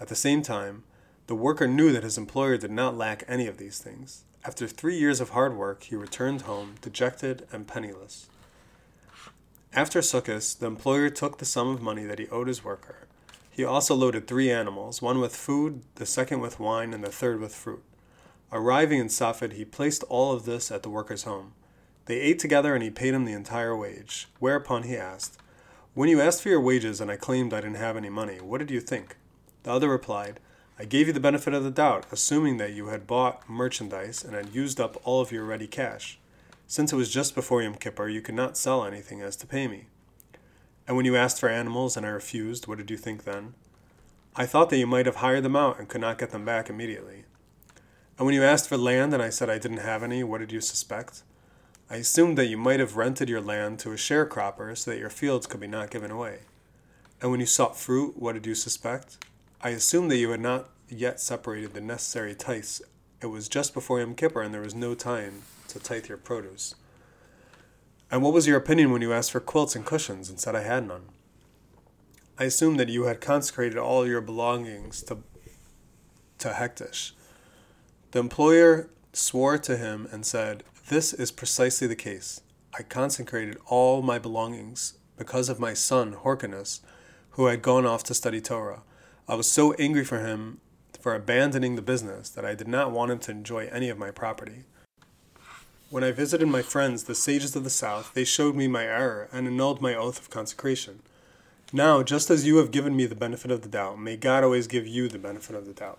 [0.00, 0.82] At the same time,
[1.28, 4.24] the worker knew that his employer did not lack any of these things.
[4.44, 8.28] After three years of hard work, he returned home, dejected and penniless.
[9.72, 13.07] After Sukkot, the employer took the sum of money that he owed his worker.
[13.58, 17.40] He also loaded three animals, one with food, the second with wine, and the third
[17.40, 17.82] with fruit.
[18.52, 21.54] Arriving in Safed, he placed all of this at the worker's home.
[22.04, 24.28] They ate together, and he paid him the entire wage.
[24.38, 25.38] Whereupon he asked,
[25.92, 28.58] When you asked for your wages and I claimed I didn't have any money, what
[28.58, 29.16] did you think?
[29.64, 30.38] The other replied,
[30.78, 34.36] I gave you the benefit of the doubt, assuming that you had bought merchandise and
[34.36, 36.20] had used up all of your ready cash.
[36.68, 39.66] Since it was just before Yom Kippur, you could not sell anything as to pay
[39.66, 39.86] me.
[40.88, 43.52] And when you asked for animals and I refused, what did you think then?
[44.34, 46.70] I thought that you might have hired them out and could not get them back
[46.70, 47.24] immediately.
[48.16, 50.50] And when you asked for land and I said I didn't have any, what did
[50.50, 51.22] you suspect?
[51.90, 55.10] I assumed that you might have rented your land to a sharecropper so that your
[55.10, 56.38] fields could be not given away.
[57.20, 59.18] And when you sought fruit, what did you suspect?
[59.60, 62.80] I assumed that you had not yet separated the necessary tithes.
[63.20, 66.74] It was just before Yom Kippur, and there was no time to tithe your produce.
[68.10, 70.62] And what was your opinion when you asked for quilts and cushions and said I
[70.62, 71.06] had none?
[72.38, 75.18] I assumed that you had consecrated all your belongings to,
[76.38, 77.12] to hekdesh.
[78.12, 82.40] The employer swore to him and said, This is precisely the case.
[82.78, 86.80] I consecrated all my belongings because of my son, Horkanus,
[87.30, 88.82] who had gone off to study Torah.
[89.26, 90.60] I was so angry for him
[91.00, 94.10] for abandoning the business that I did not want him to enjoy any of my
[94.10, 94.64] property.
[95.90, 99.26] When I visited my friends, the sages of the South, they showed me my error
[99.32, 101.00] and annulled my oath of consecration.
[101.72, 104.66] Now, just as you have given me the benefit of the doubt, may God always
[104.66, 105.98] give you the benefit of the doubt.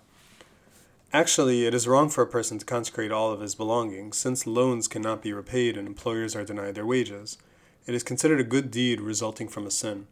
[1.12, 4.86] Actually, it is wrong for a person to consecrate all of his belongings, since loans
[4.86, 7.36] cannot be repaid and employers are denied their wages.
[7.84, 10.06] It is considered a good deed resulting from a sin.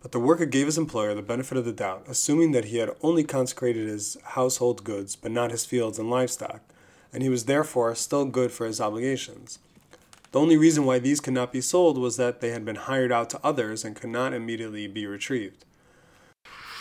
[0.00, 2.90] But the worker gave his employer the benefit of the doubt, assuming that he had
[3.02, 6.62] only consecrated his household goods, but not his fields and livestock,
[7.12, 9.58] and he was therefore still good for his obligations.
[10.32, 13.12] The only reason why these could not be sold was that they had been hired
[13.12, 15.64] out to others and could not immediately be retrieved.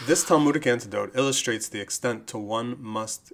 [0.05, 3.33] This Talmudic antidote illustrates the extent to one must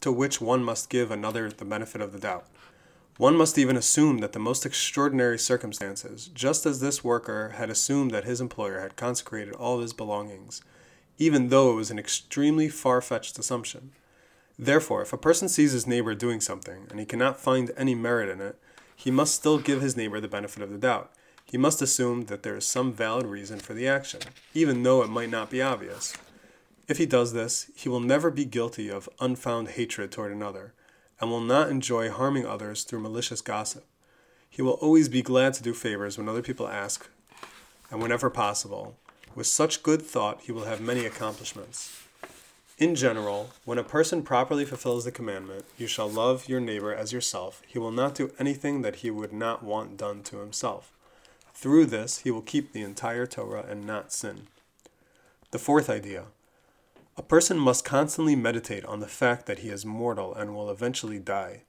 [0.00, 2.46] to which one must give another the benefit of the doubt.
[3.18, 8.12] One must even assume that the most extraordinary circumstances, just as this worker had assumed
[8.12, 10.62] that his employer had consecrated all his belongings,
[11.18, 13.92] even though it was an extremely far fetched assumption.
[14.62, 18.28] Therefore, if a person sees his neighbor doing something and he cannot find any merit
[18.28, 18.58] in it,
[18.94, 21.10] he must still give his neighbor the benefit of the doubt.
[21.46, 24.20] He must assume that there is some valid reason for the action,
[24.52, 26.14] even though it might not be obvious.
[26.88, 30.74] If he does this, he will never be guilty of unfound hatred toward another
[31.18, 33.86] and will not enjoy harming others through malicious gossip.
[34.50, 37.08] He will always be glad to do favors when other people ask,
[37.90, 38.98] and whenever possible.
[39.34, 42.09] With such good thought, he will have many accomplishments.
[42.80, 47.12] In general, when a person properly fulfills the commandment, You shall love your neighbor as
[47.12, 50.90] yourself, he will not do anything that he would not want done to himself.
[51.52, 54.46] Through this, he will keep the entire Torah and not sin.
[55.50, 56.28] The fourth idea
[57.18, 61.18] a person must constantly meditate on the fact that he is mortal and will eventually
[61.18, 61.64] die.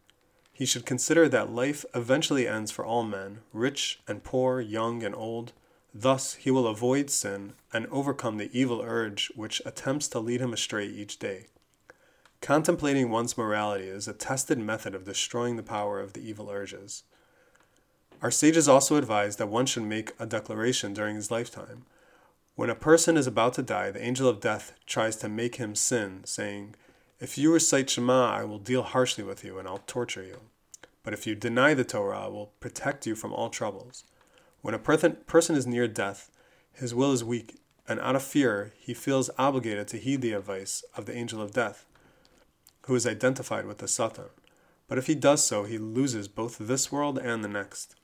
[0.54, 5.14] He should consider that life eventually ends for all men, rich and poor, young and
[5.14, 5.52] old.
[5.94, 10.54] Thus, he will avoid sin and overcome the evil urge which attempts to lead him
[10.54, 11.48] astray each day.
[12.42, 17.04] Contemplating one's morality is a tested method of destroying the power of the evil urges.
[18.22, 21.86] Our sages also advise that one should make a declaration during his lifetime.
[22.56, 25.76] When a person is about to die, the angel of death tries to make him
[25.76, 26.76] sin, saying,
[27.20, 30.40] If you recite Shema, I will deal harshly with you and I'll torture you.
[31.04, 34.04] But if you deny the Torah, I will protect you from all troubles.
[34.62, 36.30] When a person is near death,
[36.74, 40.84] his will is weak, and out of fear, he feels obligated to heed the advice
[40.96, 41.86] of the angel of death,
[42.84, 44.26] who is identified with the Satan.
[44.88, 47.96] But if he does so, he loses both this world and the next.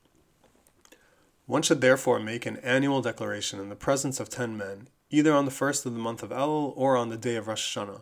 [1.46, 5.46] One should therefore make an annual declaration in the presence of ten men, either on
[5.46, 8.02] the first of the month of Elul or on the day of Rosh Hashanah.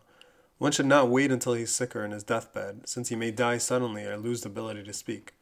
[0.57, 3.31] One should not wait until he is sick or in his deathbed, since he may
[3.31, 5.33] die suddenly or lose the ability to speak.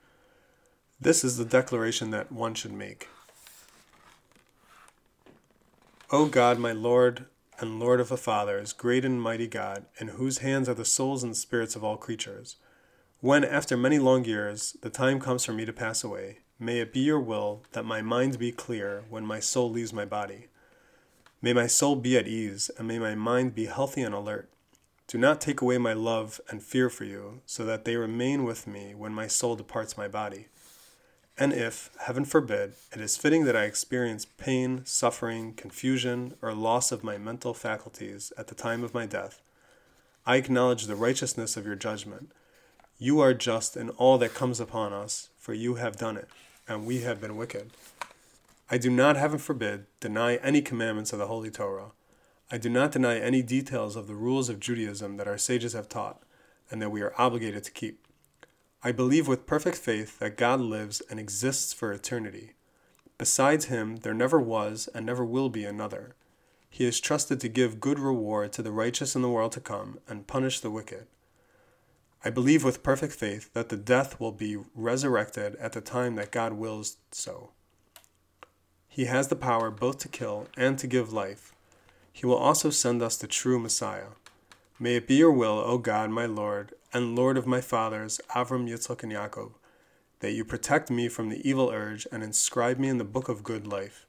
[1.04, 3.10] This is the declaration that one should make.
[6.12, 7.26] O God, my Lord
[7.60, 11.22] and Lord of the fathers, great and mighty God, in whose hands are the souls
[11.22, 12.56] and spirits of all creatures,
[13.20, 16.94] when, after many long years, the time comes for me to pass away, May it
[16.94, 20.48] be your will that my mind be clear when my soul leaves my body.
[21.42, 24.50] May my soul be at ease, and may my mind be healthy and alert.
[25.08, 28.68] Do not take away my love and fear for you, so that they remain with
[28.68, 30.48] me when my soul departs my body.
[31.38, 36.92] And if, heaven forbid, it is fitting that I experience pain, suffering, confusion, or loss
[36.92, 39.42] of my mental faculties at the time of my death,
[40.26, 42.32] I acknowledge the righteousness of your judgment.
[43.00, 46.30] You are just in all that comes upon us, for you have done it
[46.68, 47.72] and we have been wicked.
[48.70, 51.92] I do not, heaven forbid, deny any commandments of the Holy Torah.
[52.52, 55.90] I do not deny any details of the rules of Judaism that our sages have
[55.90, 56.22] taught
[56.72, 58.03] and that we are obligated to keep.
[58.86, 62.52] I believe with perfect faith that God lives and exists for eternity.
[63.18, 66.16] Besides him, there never was and never will be another.
[66.70, 70.00] He is trusted to give good reward to the righteous in the world to come
[70.10, 71.08] and punish the wicked.
[72.26, 76.32] I believe with perfect faith that the death will be resurrected at the time that
[76.32, 77.52] God wills so.
[78.90, 81.54] He has the power both to kill and to give life.
[82.12, 84.08] He will also send us the true Messiah.
[84.78, 88.70] May it be your will, O God, my Lord, and Lord of my fathers, Avram,
[88.70, 89.54] Yitzchak, and Yaakov,
[90.20, 93.44] that you protect me from the evil urge and inscribe me in the book of
[93.44, 94.06] good life.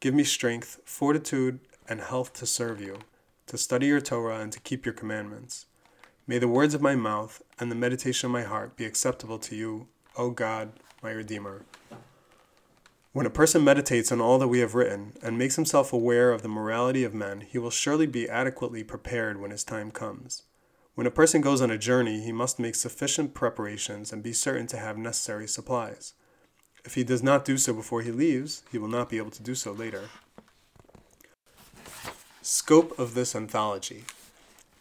[0.00, 2.98] Give me strength, fortitude, and health to serve you,
[3.46, 5.66] to study your Torah, and to keep your commandments.
[6.26, 9.56] May the words of my mouth and the meditation of my heart be acceptable to
[9.56, 11.64] you, O God, my Redeemer.
[13.12, 16.42] When a person meditates on all that we have written and makes himself aware of
[16.42, 20.44] the morality of men, he will surely be adequately prepared when his time comes.
[21.00, 24.66] When a person goes on a journey, he must make sufficient preparations and be certain
[24.66, 26.12] to have necessary supplies.
[26.84, 29.42] If he does not do so before he leaves, he will not be able to
[29.42, 30.10] do so later.
[32.42, 34.04] Scope of this anthology.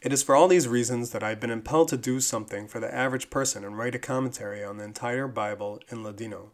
[0.01, 2.81] It is for all these reasons that I have been impelled to do something for
[2.81, 6.51] the average person and write a commentary on the entire Bible in Ladino.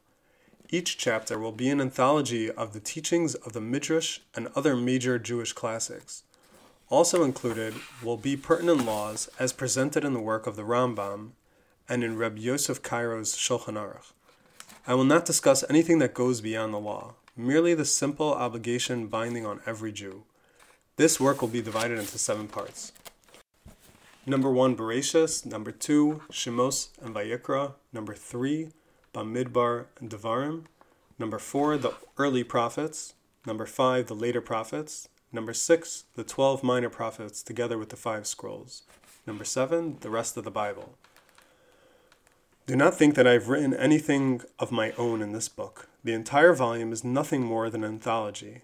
[0.69, 5.17] Each chapter will be an anthology of the teachings of the Midrash and other major
[5.17, 6.21] Jewish classics.
[6.95, 11.31] Also included will be pertinent laws as presented in the work of the Rambam
[11.89, 14.13] and in Reb Yosef Karo's Shulchan Aruch.
[14.87, 19.45] I will not discuss anything that goes beyond the law, merely the simple obligation binding
[19.45, 20.23] on every Jew.
[20.95, 22.93] This work will be divided into seven parts.
[24.25, 25.45] Number one, Bereshis.
[25.45, 27.73] Number two, Shemos and Vayikra.
[27.91, 28.69] Number three,
[29.13, 30.63] Bamidbar and Devarim.
[31.19, 33.15] Number four, the early prophets.
[33.45, 35.09] Number five, the later prophets.
[35.35, 38.83] Number six, the twelve minor prophets together with the five scrolls.
[39.27, 40.97] Number seven, the rest of the Bible.
[42.65, 45.89] Do not think that I have written anything of my own in this book.
[46.05, 48.61] The entire volume is nothing more than an anthology,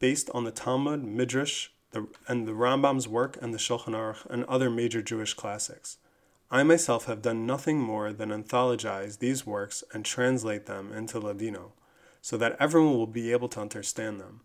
[0.00, 4.44] based on the Talmud, Midrash, the, and the Rambam's work and the Shulchan Aruch and
[4.46, 5.98] other major Jewish classics.
[6.50, 11.70] I myself have done nothing more than anthologize these works and translate them into Ladino,
[12.20, 14.40] so that everyone will be able to understand them.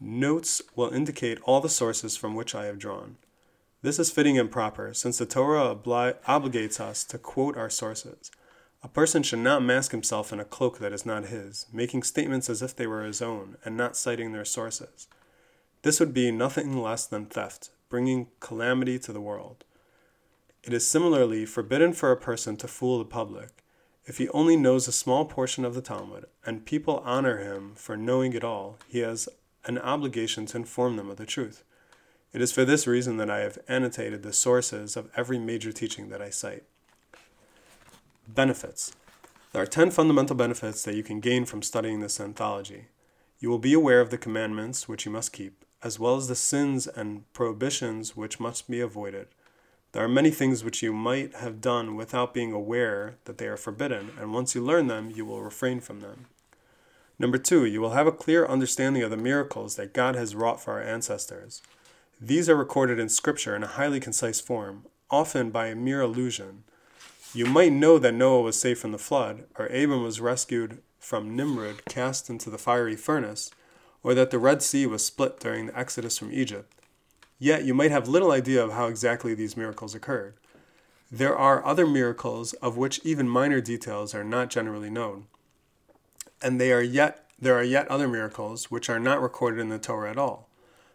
[0.00, 3.16] Notes will indicate all the sources from which I have drawn.
[3.82, 8.30] This is fitting and proper, since the Torah obli- obligates us to quote our sources.
[8.82, 12.50] A person should not mask himself in a cloak that is not his, making statements
[12.50, 15.06] as if they were his own, and not citing their sources.
[15.82, 19.64] This would be nothing less than theft, bringing calamity to the world.
[20.62, 23.62] It is similarly forbidden for a person to fool the public.
[24.06, 27.96] If he only knows a small portion of the Talmud, and people honor him for
[27.96, 29.28] knowing it all, he has
[29.66, 31.64] an obligation to inform them of the truth.
[32.32, 36.08] It is for this reason that I have annotated the sources of every major teaching
[36.08, 36.64] that I cite.
[38.26, 38.94] Benefits.
[39.52, 42.86] There are 10 fundamental benefits that you can gain from studying this anthology.
[43.38, 46.34] You will be aware of the commandments which you must keep as well as the
[46.34, 49.28] sins and prohibitions which must be avoided.
[49.92, 53.58] There are many things which you might have done without being aware that they are
[53.58, 56.26] forbidden, and once you learn them, you will refrain from them.
[57.18, 60.60] Number two, you will have a clear understanding of the miracles that God has wrought
[60.60, 61.62] for our ancestors.
[62.20, 66.64] These are recorded in Scripture in a highly concise form, often by a mere allusion.
[67.32, 71.36] You might know that Noah was saved from the flood, or Abram was rescued from
[71.36, 73.50] Nimrod cast into the fiery furnace,
[74.02, 76.72] or that the Red Sea was split during the exodus from Egypt.
[77.38, 80.34] Yet you might have little idea of how exactly these miracles occurred.
[81.10, 85.26] There are other miracles of which even minor details are not generally known.
[86.42, 89.78] And they are yet there are yet other miracles which are not recorded in the
[89.78, 90.48] Torah at all,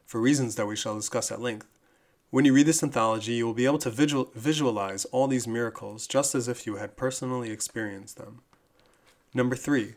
[0.05, 1.67] for reasons that we shall discuss at length.
[2.31, 6.07] When you read this anthology, you will be able to visual, visualize all these miracles
[6.07, 8.41] just as if you had personally experienced them.
[9.33, 9.95] Number three,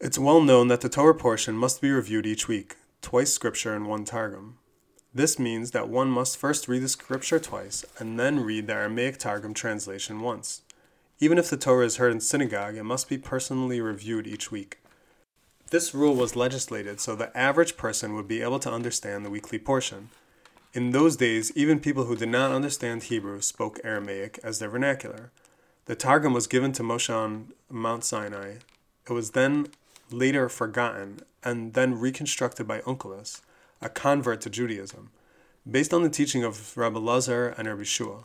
[0.00, 3.88] it's well known that the Torah portion must be reviewed each week, twice scripture and
[3.88, 4.58] one targum.
[5.12, 9.18] This means that one must first read the scripture twice and then read the Aramaic
[9.18, 10.62] Targum translation once.
[11.20, 14.78] Even if the Torah is heard in synagogue, it must be personally reviewed each week.
[15.70, 19.58] This rule was legislated so the average person would be able to understand the weekly
[19.58, 20.10] portion.
[20.72, 25.30] In those days, even people who did not understand Hebrew spoke Aramaic as their vernacular.
[25.86, 28.56] The Targum was given to Moshe on Mount Sinai.
[29.08, 29.68] It was then
[30.10, 33.40] later forgotten and then reconstructed by Onkelos
[33.80, 35.10] a convert to Judaism,
[35.68, 38.24] based on the teaching of Rabbi Lazar and Rabbi Shua,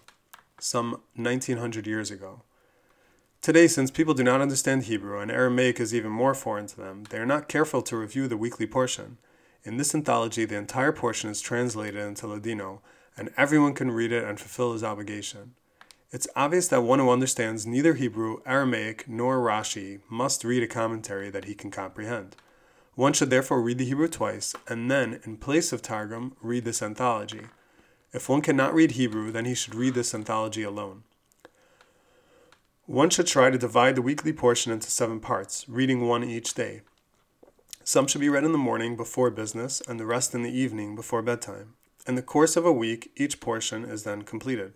[0.59, 2.41] some 1900 years ago.
[3.43, 7.03] Today, since people do not understand Hebrew and Aramaic is even more foreign to them,
[7.09, 9.17] they are not careful to review the weekly portion.
[9.65, 12.81] In this anthology, the entire portion is translated into Ladino,
[13.17, 15.55] and everyone can read it and fulfill his obligation.
[16.09, 21.29] It's obvious that one who understands neither Hebrew, Aramaic, nor Rashi must read a commentary
[21.29, 22.37] that he can comprehend.
[22.95, 26.81] One should therefore read the Hebrew twice, and then, in place of Targum, read this
[26.81, 27.47] anthology.
[28.13, 31.03] If one cannot read Hebrew, then he should read this anthology alone.
[32.85, 36.81] One should try to divide the weekly portion into seven parts, reading one each day.
[37.85, 40.93] Some should be read in the morning before business, and the rest in the evening
[40.93, 41.75] before bedtime.
[42.05, 44.73] In the course of a week, each portion is then completed.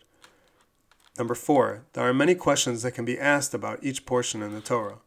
[1.18, 4.62] Number four, there are many questions that can be asked about each portion in the
[4.62, 4.99] Torah.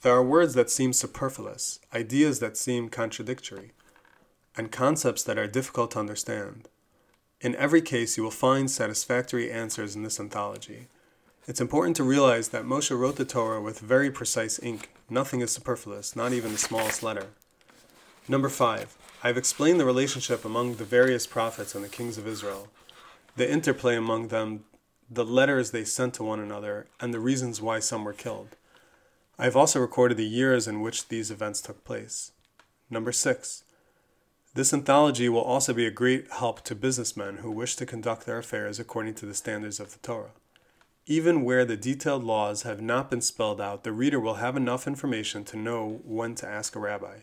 [0.00, 3.72] There are words that seem superfluous, ideas that seem contradictory,
[4.56, 6.66] and concepts that are difficult to understand.
[7.42, 10.86] In every case, you will find satisfactory answers in this anthology.
[11.48, 14.90] It's important to realize that Moshe wrote the Torah with very precise ink.
[15.08, 17.28] Nothing is superfluous, not even the smallest letter.
[18.26, 22.26] Number five, I have explained the relationship among the various prophets and the kings of
[22.26, 22.66] Israel,
[23.36, 24.64] the interplay among them,
[25.08, 28.56] the letters they sent to one another, and the reasons why some were killed.
[29.38, 32.32] I have also recorded the years in which these events took place.
[32.90, 33.62] Number six.
[34.54, 38.38] This anthology will also be a great help to businessmen who wish to conduct their
[38.38, 40.32] affairs according to the standards of the Torah.
[41.08, 44.88] Even where the detailed laws have not been spelled out, the reader will have enough
[44.88, 47.18] information to know when to ask a rabbi.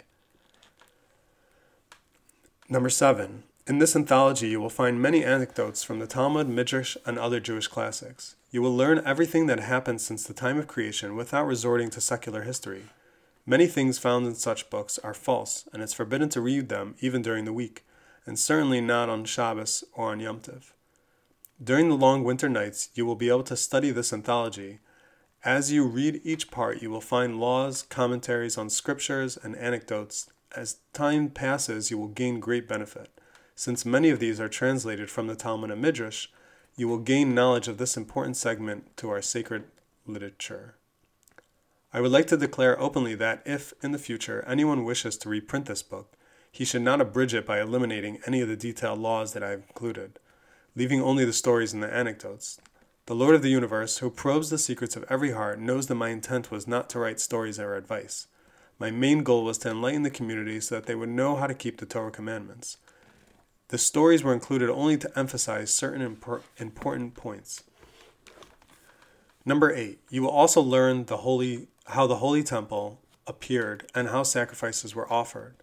[2.70, 3.44] Number seven.
[3.68, 7.68] In this anthology, you will find many anecdotes from the Talmud, Midrash, and other Jewish
[7.68, 8.36] classics.
[8.52, 12.42] You will learn everything that happened since the time of creation without resorting to secular
[12.42, 12.84] history.
[13.46, 17.22] Many things found in such books are false, and it's forbidden to read them even
[17.22, 17.86] during the week,
[18.26, 20.73] and certainly not on Shabbos or on Yom Tov.
[21.62, 24.80] During the long winter nights, you will be able to study this anthology.
[25.44, 30.30] As you read each part, you will find laws, commentaries on scriptures, and anecdotes.
[30.56, 33.10] As time passes, you will gain great benefit.
[33.56, 36.28] Since many of these are translated from the Talmud and Midrash,
[36.76, 39.66] you will gain knowledge of this important segment to our sacred
[40.08, 40.76] literature.
[41.94, 45.68] I would like to declare openly that if, in the future, anyone wishes to reprint
[45.68, 46.18] this book,
[46.52, 49.62] he should not abridge it by eliminating any of the detailed laws that I have
[49.68, 50.20] included,
[50.76, 52.60] leaving only the stories and the anecdotes.
[53.06, 56.10] The Lord of the universe, who probes the secrets of every heart, knows that my
[56.10, 58.28] intent was not to write stories or advice.
[58.80, 61.54] My main goal was to enlighten the community so that they would know how to
[61.54, 62.78] keep the Torah commandments.
[63.68, 67.64] The stories were included only to emphasize certain important points.
[69.46, 70.00] Number 8.
[70.10, 75.12] You will also learn the holy how the holy temple appeared and how sacrifices were
[75.12, 75.56] offered.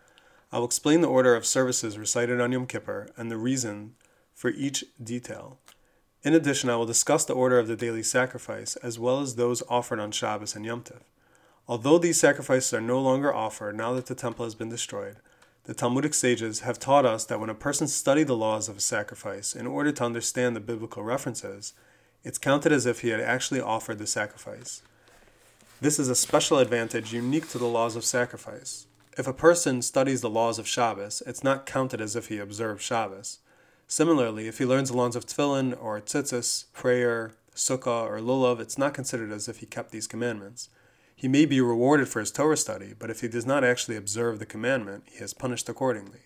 [0.53, 3.95] I will explain the order of services recited on Yom Kippur and the reason
[4.41, 5.59] for each detail.
[6.23, 9.63] In addition, I will discuss the order of the daily sacrifice as well as those
[9.69, 11.03] offered on Shabbos and Yom Tov.
[11.69, 15.17] Although these sacrifices are no longer offered now that the temple has been destroyed,
[15.65, 18.81] the Talmudic sages have taught us that when a person studied the laws of a
[18.81, 21.75] sacrifice in order to understand the biblical references,
[22.25, 24.81] it's counted as if he had actually offered the sacrifice.
[25.83, 28.87] This is a special advantage unique to the laws of sacrifice.
[29.19, 32.81] If a person studies the laws of Shabbos, it's not counted as if he observed
[32.81, 33.41] Shabbos.
[33.91, 38.79] Similarly, if he learns the laws of Tefillin or Tzitzis, prayer, Sukkah, or Lulav, it's
[38.79, 40.69] not considered as if he kept these commandments.
[41.17, 44.39] He may be rewarded for his Torah study, but if he does not actually observe
[44.39, 46.21] the commandment, he is punished accordingly.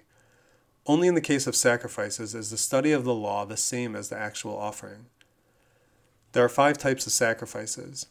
[0.84, 4.10] Only in the case of sacrifices is the study of the law the same as
[4.10, 5.06] the actual offering.
[6.32, 8.08] There are five types of sacrifices.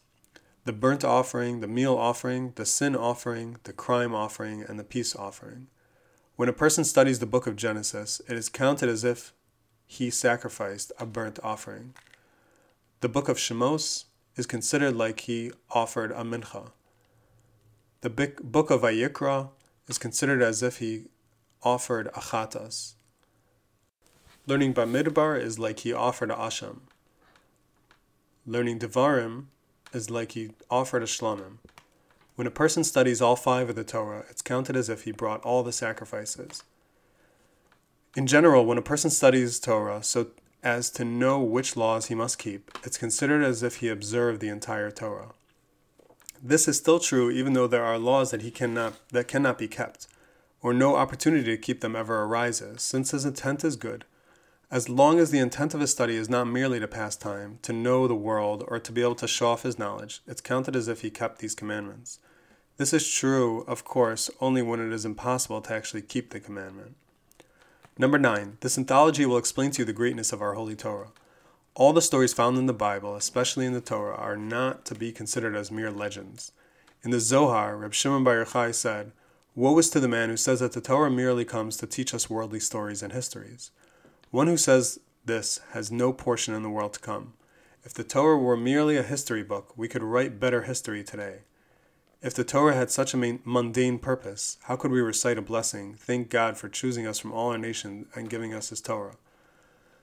[0.66, 5.16] the burnt offering, the meal offering, the sin offering, the crime offering, and the peace
[5.16, 5.68] offering.
[6.38, 9.32] When a person studies the book of Genesis, it is counted as if
[9.94, 11.94] he sacrificed a burnt offering.
[13.02, 16.72] The book of Shemos is considered like he offered a mincha.
[18.02, 19.50] The book of Vayikra
[19.88, 21.06] is considered as if he
[21.62, 22.94] offered a chatas.
[24.48, 26.80] Learning Bamidbar is like he offered a asham.
[28.46, 29.46] Learning Devarim
[29.94, 31.60] is like he offered a shlamim.
[32.36, 35.44] When a person studies all five of the Torah, it's counted as if he brought
[35.44, 36.64] all the sacrifices.
[38.16, 40.28] In general, when a person studies Torah so
[40.62, 44.50] as to know which laws he must keep, it's considered as if he observed the
[44.50, 45.32] entire Torah.
[46.42, 49.68] This is still true even though there are laws that he cannot that cannot be
[49.68, 50.08] kept,
[50.62, 54.06] or no opportunity to keep them ever arises, since his intent is good.
[54.70, 57.74] As long as the intent of his study is not merely to pass time, to
[57.74, 60.88] know the world, or to be able to show off his knowledge, it's counted as
[60.88, 62.20] if he kept these commandments.
[62.78, 66.96] This is true, of course, only when it is impossible to actually keep the commandment.
[67.96, 68.58] Number 9.
[68.62, 71.12] This anthology will explain to you the greatness of our Holy Torah.
[71.76, 75.12] All the stories found in the Bible, especially in the Torah, are not to be
[75.12, 76.54] considered as mere legends.
[77.04, 79.12] In the Zohar, Reb Shimon Bar Yochai said,
[79.54, 82.32] Woe is to the man who says that the Torah merely comes to teach us
[82.32, 83.70] worldly stories and histories.
[84.32, 87.34] One who says this has no portion in the world to come.
[87.84, 91.42] If the Torah were merely a history book, we could write better history today.
[92.24, 96.30] If the Torah had such a mundane purpose, how could we recite a blessing, thank
[96.30, 99.18] God for choosing us from all our nations and giving us His Torah?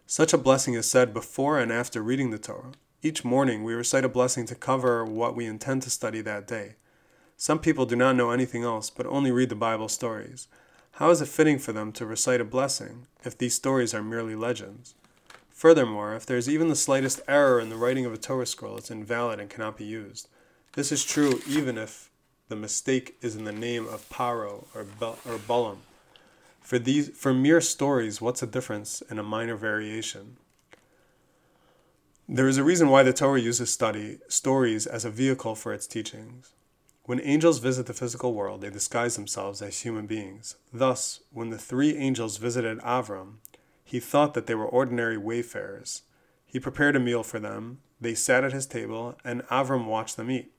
[0.07, 2.73] Such a blessing is said before and after reading the Torah.
[3.01, 6.75] Each morning we recite a blessing to cover what we intend to study that day.
[7.39, 10.47] Some people do not know anything else, but only read the Bible stories.
[10.93, 14.37] How is it fitting for them to recite a blessing if these stories are merely
[14.37, 14.95] legends?
[15.49, 18.77] Furthermore, if there is even the slightest error in the writing of a Torah scroll,
[18.77, 20.29] it's invalid and cannot be used.
[20.75, 22.10] This is true even if
[22.51, 25.77] the mistake is in the name of Paro or, Bel- or.
[26.61, 30.37] For, these, for mere stories, what's the difference in a minor variation?
[32.29, 35.87] There is a reason why the Torah uses study stories as a vehicle for its
[35.87, 36.51] teachings.
[37.05, 40.57] When angels visit the physical world, they disguise themselves as human beings.
[40.73, 43.35] Thus, when the three angels visited Avram,
[43.85, 46.03] he thought that they were ordinary wayfarers.
[46.47, 50.33] He prepared a meal for them, they sat at his table, and Avram watched them
[50.33, 50.53] eat.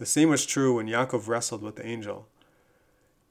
[0.00, 2.26] The same was true when Yaakov wrestled with the angel.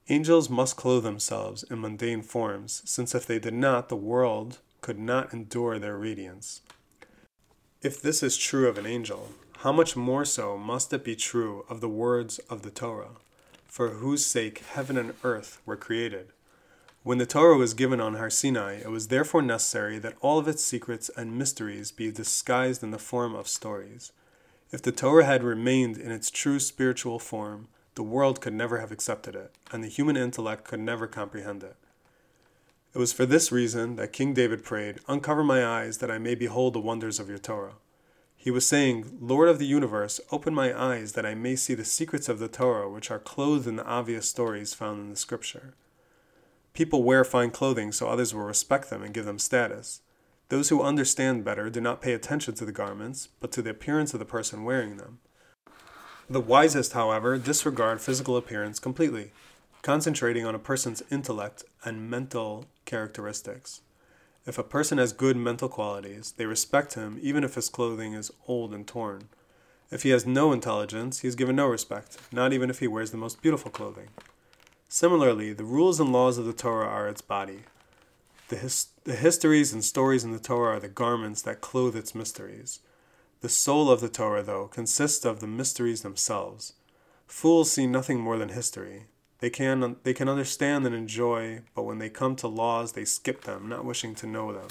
[0.07, 4.99] Angels must clothe themselves in mundane forms, since if they did not, the world could
[4.99, 6.61] not endure their radiance.
[7.81, 11.65] If this is true of an angel, how much more so must it be true
[11.69, 13.15] of the words of the Torah,
[13.65, 16.33] for whose sake heaven and earth were created?
[17.01, 20.47] When the Torah was given on Har Sinai, it was therefore necessary that all of
[20.47, 24.11] its secrets and mysteries be disguised in the form of stories.
[24.71, 28.91] If the Torah had remained in its true spiritual form, the world could never have
[28.91, 31.75] accepted it, and the human intellect could never comprehend it.
[32.93, 36.35] It was for this reason that King David prayed, Uncover my eyes that I may
[36.35, 37.75] behold the wonders of your Torah.
[38.35, 41.83] He was saying, Lord of the universe, open my eyes that I may see the
[41.83, 45.73] secrets of the Torah, which are clothed in the obvious stories found in the Scripture.
[46.73, 50.01] People wear fine clothing so others will respect them and give them status.
[50.49, 54.13] Those who understand better do not pay attention to the garments, but to the appearance
[54.13, 55.19] of the person wearing them.
[56.27, 59.31] The wisest, however, disregard physical appearance completely,
[59.83, 63.81] concentrating on a person's intellect and mental characteristics.
[64.45, 68.31] If a person has good mental qualities, they respect him even if his clothing is
[68.47, 69.29] old and torn.
[69.91, 73.11] If he has no intelligence, he is given no respect, not even if he wears
[73.11, 74.09] the most beautiful clothing.
[74.87, 77.61] Similarly, the rules and laws of the Torah are its body.
[78.49, 82.15] The, his- the histories and stories in the Torah are the garments that clothe its
[82.15, 82.79] mysteries.
[83.41, 86.73] The soul of the Torah, though, consists of the mysteries themselves.
[87.27, 89.05] Fools see nothing more than history.
[89.39, 93.43] They can, they can understand and enjoy, but when they come to laws, they skip
[93.43, 94.67] them, not wishing to know them.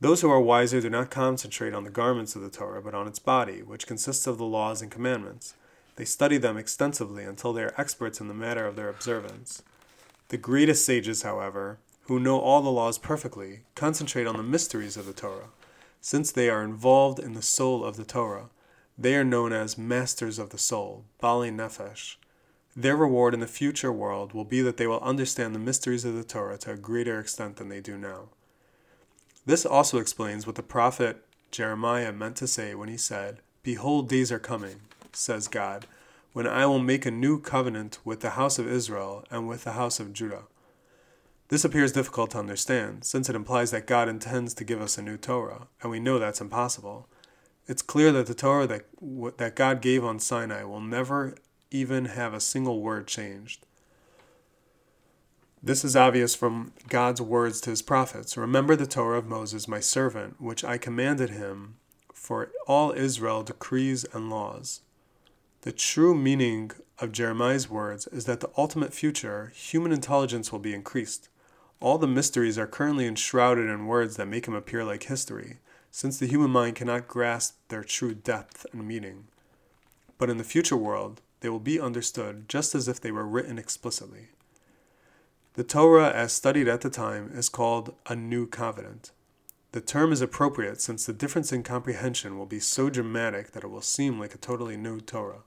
[0.00, 3.06] Those who are wiser do not concentrate on the garments of the Torah, but on
[3.06, 5.54] its body, which consists of the laws and commandments.
[5.96, 9.62] They study them extensively until they are experts in the matter of their observance.
[10.30, 15.06] The greatest sages, however, who know all the laws perfectly, concentrate on the mysteries of
[15.06, 15.50] the Torah.
[16.00, 18.50] Since they are involved in the soul of the Torah,
[18.98, 22.16] they are known as masters of the soul, Baalei Nefesh.
[22.74, 26.14] Their reward in the future world will be that they will understand the mysteries of
[26.14, 28.28] the Torah to a greater extent than they do now.
[29.44, 34.32] This also explains what the prophet Jeremiah meant to say when he said, Behold, days
[34.32, 34.80] are coming,
[35.12, 35.86] says God,
[36.32, 39.72] when I will make a new covenant with the house of Israel and with the
[39.72, 40.44] house of Judah.
[41.52, 45.02] This appears difficult to understand, since it implies that God intends to give us a
[45.02, 47.10] new Torah, and we know that's impossible.
[47.66, 48.86] It's clear that the Torah that,
[49.36, 51.34] that God gave on Sinai will never
[51.70, 53.66] even have a single word changed.
[55.62, 59.80] This is obvious from God's words to his prophets Remember the Torah of Moses, my
[59.80, 61.74] servant, which I commanded him
[62.14, 64.80] for all Israel decrees and laws.
[65.60, 70.72] The true meaning of Jeremiah's words is that the ultimate future, human intelligence will be
[70.72, 71.28] increased.
[71.82, 75.58] All the mysteries are currently enshrouded in words that make them appear like history,
[75.90, 79.24] since the human mind cannot grasp their true depth and meaning.
[80.16, 83.58] But in the future world, they will be understood just as if they were written
[83.58, 84.28] explicitly.
[85.54, 89.10] The Torah, as studied at the time, is called a new covenant.
[89.72, 93.70] The term is appropriate since the difference in comprehension will be so dramatic that it
[93.70, 95.42] will seem like a totally new Torah.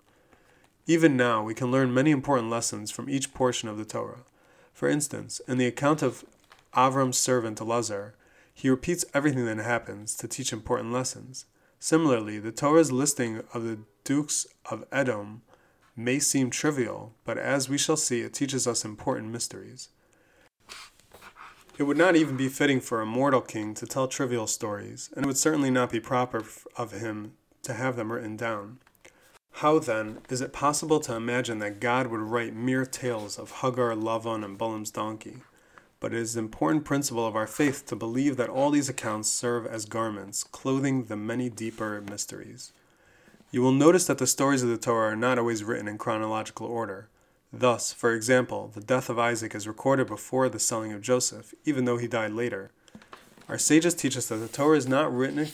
[0.85, 4.25] Even now, we can learn many important lessons from each portion of the Torah.
[4.75, 6.25] For instance, in the account of
[6.73, 8.11] Avram's servant Elazar,
[8.53, 11.45] he repeats everything that happens to teach important lessons.
[11.79, 15.43] Similarly, the Torah's listing of the dukes of Edom
[15.95, 19.87] may seem trivial, but as we shall see, it teaches us important mysteries.
[21.77, 25.23] It would not even be fitting for a mortal king to tell trivial stories, and
[25.23, 26.43] it would certainly not be proper
[26.75, 28.79] of him to have them written down.
[29.59, 33.95] How, then, is it possible to imagine that God would write mere tales of Hagar,
[33.95, 35.43] Lavan, and Balaam's donkey?
[36.01, 39.31] But it is an important principle of our faith to believe that all these accounts
[39.31, 42.73] serve as garments, clothing the many deeper mysteries.
[43.49, 46.67] You will notice that the stories of the Torah are not always written in chronological
[46.67, 47.07] order.
[47.53, 51.85] Thus, for example, the death of Isaac is recorded before the selling of Joseph, even
[51.85, 52.71] though he died later.
[53.47, 55.47] Our sages teach us that the Torah is not written in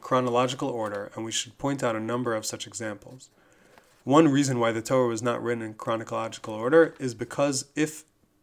[0.00, 3.28] chronological order, and we should point out a number of such examples.
[4.10, 8.02] One reason why the Torah was not written in chronological order is because if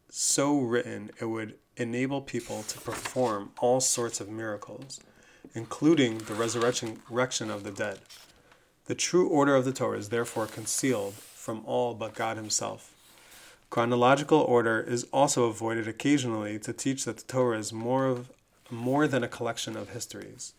[0.09, 5.01] so written, it would enable people to perform all sorts of miracles,
[5.53, 7.99] including the resurrection of the dead.
[8.85, 12.93] The true order of the Torah is therefore concealed from all but God Himself.
[13.69, 18.31] Chronological order is also avoided occasionally to teach that the Torah is more of
[18.71, 20.53] more than a collection of histories.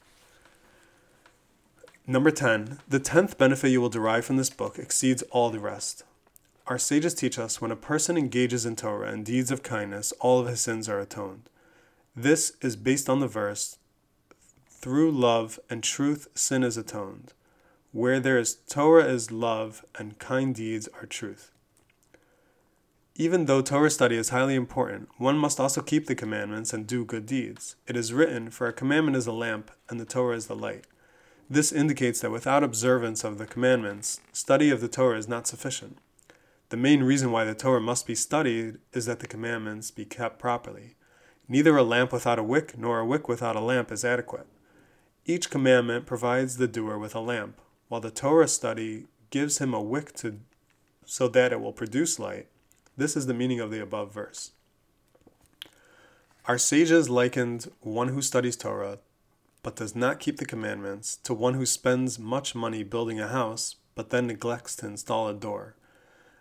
[2.11, 2.79] Number 10.
[2.89, 6.05] The tenth benefit you will derive from this book exceeds all the rest.
[6.67, 10.41] Our sages teach us when a person engages in Torah and deeds of kindness, all
[10.41, 11.51] of his sins are atoned.
[12.17, 13.77] This is based on the verse
[14.71, 17.35] Through love and truth, sin is atoned.
[17.93, 21.53] Where there is Torah is love, and kind deeds are truth.
[23.17, 27.05] Even though Torah study is highly important, one must also keep the commandments and do
[27.05, 27.77] good deeds.
[27.87, 30.87] It is written, For a commandment is a lamp, and the Torah is the light.
[31.51, 35.97] This indicates that without observance of the commandments, study of the Torah is not sufficient.
[36.69, 40.39] The main reason why the Torah must be studied is that the commandments be kept
[40.39, 40.97] properly.
[41.49, 44.47] Neither a lamp without a wick nor a wick without a lamp is adequate.
[45.25, 49.81] Each commandment provides the doer with a lamp, while the Torah study gives him a
[49.81, 50.41] wick to,
[51.07, 52.49] so that it will produce light.
[52.99, 54.53] This is the meaning of the above verse.
[56.45, 58.99] Our sages likened one who studies Torah
[59.63, 63.77] but does not keep the commandments, to one who spends much money building a house,
[63.95, 65.75] but then neglects to install a door.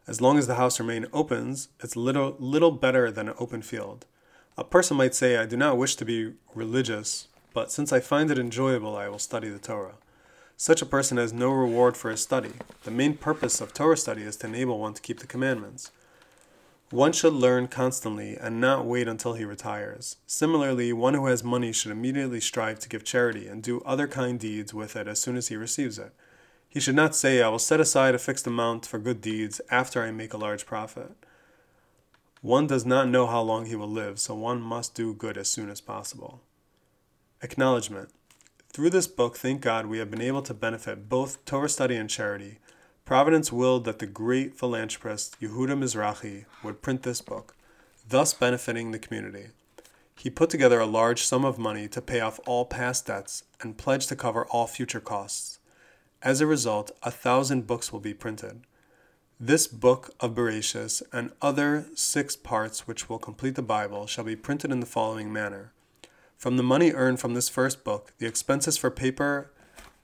[0.08, 4.06] As long as the house remains open, it's little, little better than an open field.
[4.58, 8.32] A person might say, I do not wish to be religious, but since I find
[8.32, 9.96] it enjoyable, I will study the Torah.
[10.56, 12.54] Such a person has no reward for his study.
[12.84, 15.92] The main purpose of Torah study is to enable one to keep the commandments.
[16.90, 20.16] One should learn constantly and not wait until he retires.
[20.26, 24.40] Similarly, one who has money should immediately strive to give charity and do other kind
[24.40, 26.14] deeds with it as soon as he receives it.
[26.70, 30.02] He should not say, I will set aside a fixed amount for good deeds after
[30.02, 31.12] I make a large profit.
[32.42, 35.50] One does not know how long he will live, so one must do good as
[35.50, 36.42] soon as possible.
[37.42, 38.10] Acknowledgement.
[38.72, 42.10] Through this book, thank God, we have been able to benefit both Torah study and
[42.10, 42.60] charity.
[43.08, 47.56] Providence willed that the great philanthropist Yehuda Mizrahi would print this book,
[48.10, 49.52] thus benefiting the community.
[50.18, 53.78] He put together a large sum of money to pay off all past debts and
[53.78, 55.60] pledged to cover all future costs.
[56.22, 58.64] As a result, a thousand books will be printed.
[59.40, 64.36] This book of Bereshis and other six parts which will complete the Bible shall be
[64.36, 65.72] printed in the following manner.
[66.36, 69.50] From the money earned from this first book, the expenses for paper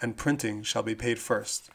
[0.01, 1.69] and printing shall be paid first.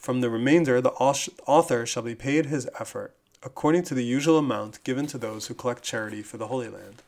[0.00, 4.82] From the remainder, the author shall be paid his effort, according to the usual amount
[4.82, 7.02] given to those who collect charity for the Holy Land.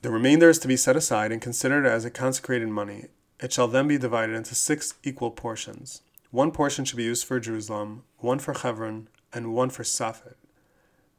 [0.00, 3.08] The remainder is to be set aside and considered as a consecrated money.
[3.38, 6.00] It shall then be divided into six equal portions.
[6.30, 10.36] One portion should be used for Jerusalem, one for Hebron, and one for Safed.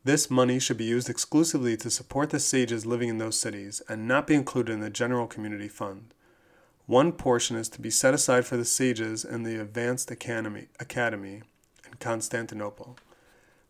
[0.04, 4.08] This money should be used exclusively to support the sages living in those cities and
[4.08, 6.16] not be included in the general community fund.
[6.92, 11.42] One portion is to be set aside for the sages in the advanced academy, academy
[11.88, 12.98] in Constantinople.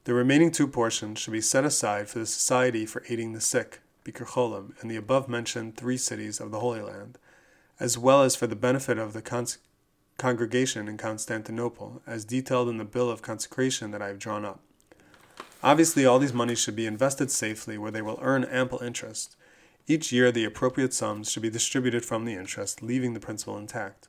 [0.05, 3.81] The remaining two portions should be set aside for the Society for Aiding the Sick,
[4.03, 7.19] Bikur Cholim, in the above mentioned three cities of the Holy Land,
[7.79, 9.21] as well as for the benefit of the
[10.17, 14.61] congregation in Constantinople, as detailed in the bill of consecration that I have drawn up.
[15.61, 19.35] Obviously, all these monies should be invested safely where they will earn ample interest.
[19.87, 24.07] Each year, the appropriate sums should be distributed from the interest, leaving the principal intact.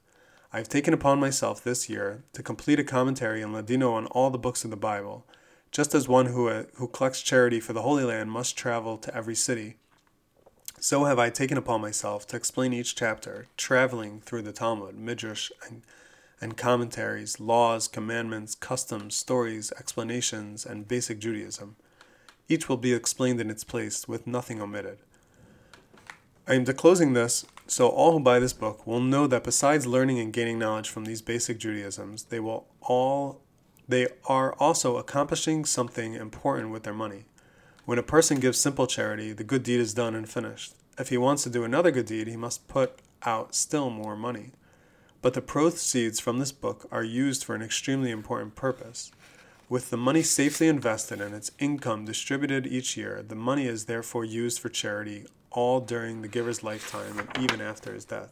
[0.52, 4.30] I have taken upon myself this year to complete a commentary in Ladino on all
[4.30, 5.26] the books of the Bible
[5.72, 9.16] just as one who, uh, who collects charity for the Holy Land must travel to
[9.16, 9.78] every city,
[10.78, 15.50] so have I taken upon myself to explain each chapter, traveling through the Talmud, Midrash,
[15.66, 15.82] and,
[16.40, 21.76] and commentaries, laws, commandments, customs, stories, explanations, and basic Judaism.
[22.48, 24.98] Each will be explained in its place, with nothing omitted.
[26.45, 30.18] I am disclosing this so all who buy this book will know that besides learning
[30.18, 33.40] and gaining knowledge from these basic Judaisms, they will all
[33.88, 37.24] they are also accomplishing something important with their money.
[37.84, 40.74] When a person gives simple charity, the good deed is done and finished.
[40.99, 44.51] If he wants to do another good deed, he must put out still more money.
[45.20, 49.12] But the proceeds from this book are used for an extremely important purpose.
[49.68, 54.24] With the money safely invested and its income distributed each year, the money is therefore
[54.24, 58.30] used for charity all during the giver's lifetime and even after his death.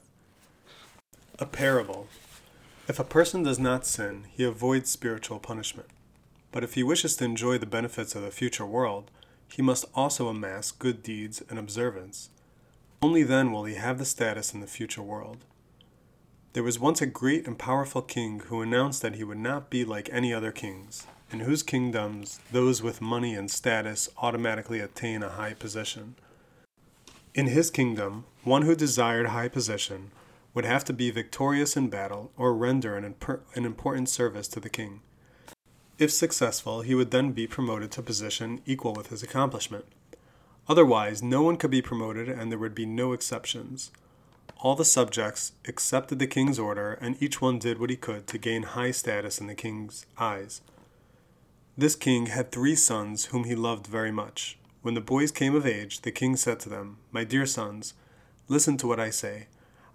[1.38, 2.08] A parable.
[2.88, 5.88] If a person does not sin, he avoids spiritual punishment.
[6.52, 9.10] But if he wishes to enjoy the benefits of the future world,
[9.48, 12.30] he must also amass good deeds and observance.
[13.02, 15.44] Only then will he have the status in the future world.
[16.52, 19.84] There was once a great and powerful king who announced that he would not be
[19.84, 25.30] like any other kings, in whose kingdoms those with money and status automatically attain a
[25.30, 26.16] high position.
[27.32, 30.10] In his kingdom, one who desired high position
[30.52, 34.58] would have to be victorious in battle or render an, imper- an important service to
[34.58, 35.00] the king.
[35.96, 39.84] If successful, he would then be promoted to a position equal with his accomplishment.
[40.68, 43.92] Otherwise, no one could be promoted and there would be no exceptions.
[44.58, 48.38] All the subjects accepted the king's order, and each one did what he could to
[48.38, 50.62] gain high status in the king's eyes.
[51.78, 54.58] This king had three sons whom he loved very much.
[54.82, 57.92] When the boys came of age, the king said to them, My dear sons,
[58.48, 59.48] listen to what I say.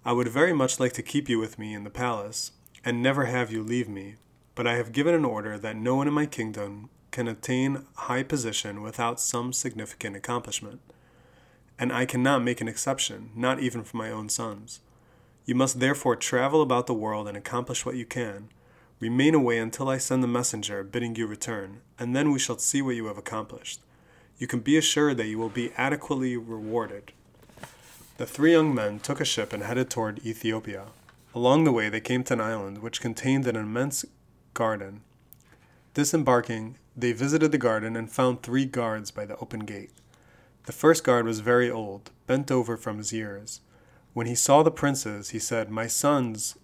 [0.04, 2.52] I would very much like to keep you with me in the palace,
[2.84, 4.14] and never have you leave me,
[4.54, 8.22] but I have given an order that no one in my kingdom can attain high
[8.22, 10.80] position without some significant accomplishment.
[11.80, 14.80] And I cannot make an exception, not even for my own sons.
[15.46, 18.50] You must therefore travel about the world and accomplish what you can.
[19.00, 22.82] Remain away until I send the messenger bidding you return, and then we shall see
[22.82, 23.80] what you have accomplished.
[24.38, 27.12] You can be assured that you will be adequately rewarded.
[28.18, 30.86] The three young men took a ship and headed toward Ethiopia.
[31.34, 34.04] Along the way, they came to an island which contained an immense
[34.54, 35.02] garden.
[35.94, 39.90] Disembarking, they visited the garden and found three guards by the open gate.
[40.64, 43.60] The first guard was very old, bent over from his years.
[44.14, 46.56] When he saw the princes, he said, My sons,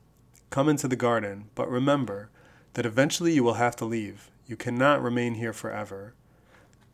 [0.51, 2.31] come into the garden, but remember
[2.75, 4.31] that eventually you will have to leave.
[4.47, 6.14] You cannot remain here forever.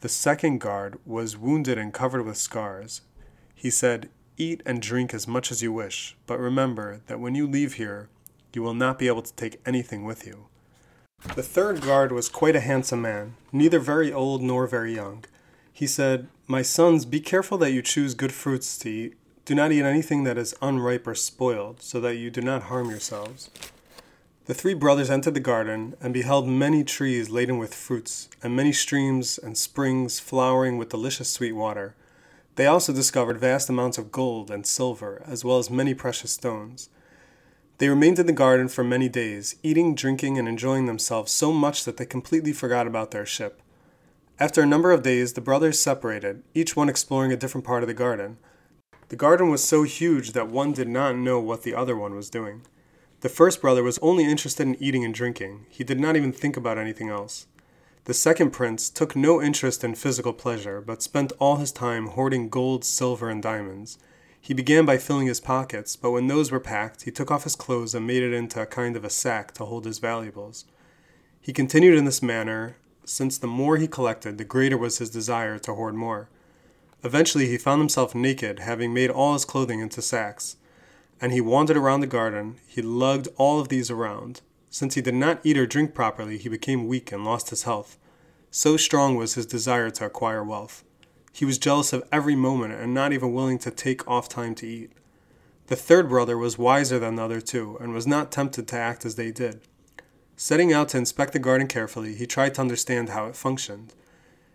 [0.00, 3.00] The second guard was wounded and covered with scars.
[3.54, 7.48] He said, Eat and drink as much as you wish, but remember that when you
[7.48, 8.08] leave here,
[8.54, 10.46] you will not be able to take anything with you.
[11.34, 15.24] The third guard was quite a handsome man, neither very old nor very young.
[15.72, 19.16] He said, My sons, be careful that you choose good fruits to eat.
[19.44, 22.88] Do not eat anything that is unripe or spoiled, so that you do not harm
[22.88, 23.50] yourselves.
[24.48, 28.72] The three brothers entered the garden and beheld many trees laden with fruits, and many
[28.72, 31.94] streams and springs flowering with delicious sweet water.
[32.56, 36.88] They also discovered vast amounts of gold and silver, as well as many precious stones.
[37.76, 41.84] They remained in the garden for many days, eating, drinking, and enjoying themselves so much
[41.84, 43.60] that they completely forgot about their ship.
[44.40, 47.86] After a number of days, the brothers separated, each one exploring a different part of
[47.86, 48.38] the garden.
[49.10, 52.30] The garden was so huge that one did not know what the other one was
[52.30, 52.62] doing.
[53.20, 55.66] The first brother was only interested in eating and drinking.
[55.68, 57.46] He did not even think about anything else.
[58.04, 62.48] The second prince took no interest in physical pleasure, but spent all his time hoarding
[62.48, 63.98] gold, silver, and diamonds.
[64.40, 67.56] He began by filling his pockets, but when those were packed, he took off his
[67.56, 70.64] clothes and made it into a kind of a sack to hold his valuables.
[71.40, 75.58] He continued in this manner, since the more he collected, the greater was his desire
[75.58, 76.28] to hoard more.
[77.02, 80.56] Eventually, he found himself naked, having made all his clothing into sacks.
[81.20, 82.56] And he wandered around the garden.
[82.66, 84.40] He lugged all of these around.
[84.70, 87.98] Since he did not eat or drink properly, he became weak and lost his health.
[88.50, 90.84] So strong was his desire to acquire wealth.
[91.32, 94.66] He was jealous of every moment and not even willing to take off time to
[94.66, 94.92] eat.
[95.68, 99.04] The third brother was wiser than the other two, and was not tempted to act
[99.04, 99.60] as they did.
[100.34, 103.92] Setting out to inspect the garden carefully, he tried to understand how it functioned.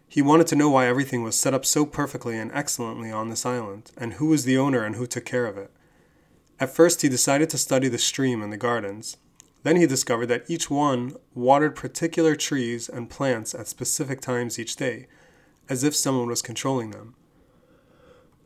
[0.07, 3.45] He wanted to know why everything was set up so perfectly and excellently on this
[3.45, 5.72] island, and who was the owner and who took care of it.
[6.60, 9.18] At first, he decided to study the stream and the gardens.
[9.64, 14.76] Then he discovered that each one watered particular trees and plants at specific times each
[14.76, 15.08] day,
[15.70, 17.16] as if someone was controlling them.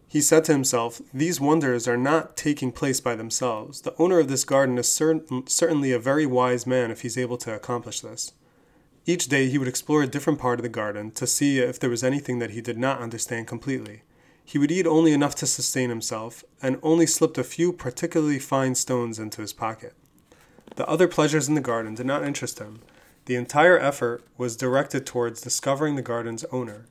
[0.07, 3.81] He said to himself, These wonders are not taking place by themselves.
[3.81, 7.53] The owner of this garden is certainly a very wise man if he's able to
[7.53, 8.31] accomplish this.
[9.05, 11.89] Each day he would explore a different part of the garden to see if there
[11.89, 14.03] was anything that he did not understand completely.
[14.47, 18.75] He would eat only enough to sustain himself, and only slipped a few particularly fine
[18.75, 19.93] stones into his pocket.
[20.77, 22.79] The other pleasures in the garden did not interest him.
[23.25, 26.85] The entire effort was directed towards discovering the garden's owner.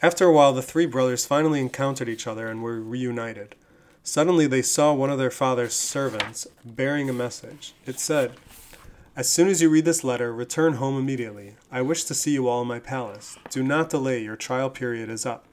[0.00, 3.56] After a while, the three brothers finally encountered each other and were reunited.
[4.02, 7.74] Suddenly, they saw one of their father's servants bearing a message.
[7.84, 8.32] It said,
[9.14, 11.56] As soon as you read this letter, return home immediately.
[11.70, 13.36] I wish to see you all in my palace.
[13.50, 15.44] Do not delay, your trial period is up.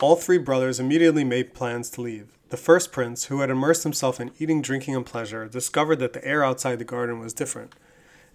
[0.00, 2.26] All three brothers immediately made plans to leave.
[2.50, 6.24] The first prince, who had immersed himself in eating, drinking, and pleasure, discovered that the
[6.24, 7.74] air outside the garden was different.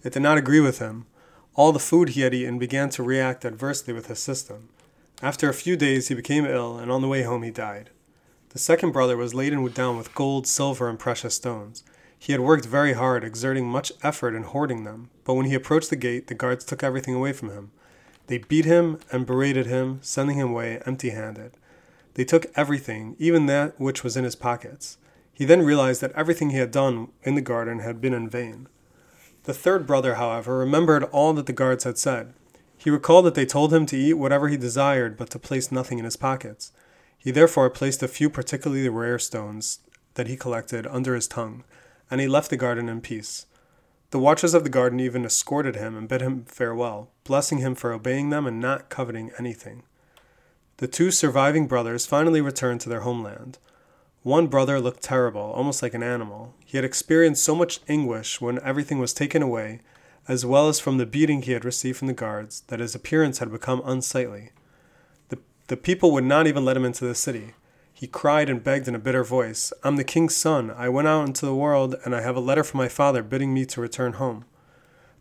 [0.02, 1.06] It did not agree with him.
[1.54, 4.68] All the food he had eaten began to react adversely with his system.
[5.22, 7.90] After a few days, he became ill, and on the way home, he died.
[8.50, 11.84] The second brother was laden down with gold, silver, and precious stones.
[12.18, 15.90] He had worked very hard, exerting much effort in hoarding them, but when he approached
[15.90, 17.70] the gate, the guards took everything away from him.
[18.30, 21.50] They beat him and berated him, sending him away empty handed.
[22.14, 24.98] They took everything, even that which was in his pockets.
[25.34, 28.68] He then realized that everything he had done in the garden had been in vain.
[29.42, 32.32] The third brother, however, remembered all that the guards had said.
[32.78, 35.98] He recalled that they told him to eat whatever he desired, but to place nothing
[35.98, 36.70] in his pockets.
[37.18, 39.80] He therefore placed a few particularly rare stones
[40.14, 41.64] that he collected under his tongue,
[42.08, 43.46] and he left the garden in peace.
[44.12, 47.92] The watchers of the garden even escorted him and bid him farewell, blessing him for
[47.92, 49.84] obeying them and not coveting anything.
[50.78, 53.56] The two surviving brothers finally returned to their homeland.
[54.24, 56.54] One brother looked terrible, almost like an animal.
[56.66, 59.78] He had experienced so much anguish when everything was taken away,
[60.26, 63.38] as well as from the beating he had received from the guards, that his appearance
[63.38, 64.50] had become unsightly.
[65.28, 67.54] The, the people would not even let him into the city.
[67.94, 70.72] He cried and begged in a bitter voice, I'm the king's son.
[70.72, 73.54] I went out into the world, and I have a letter from my father bidding
[73.54, 74.46] me to return home.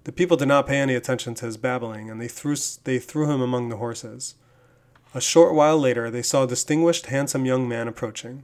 [0.10, 3.30] The people did not pay any attention to his babbling, and they threw, they threw
[3.30, 4.34] him among the horses.
[5.14, 8.43] A short while later, they saw a distinguished, handsome young man approaching.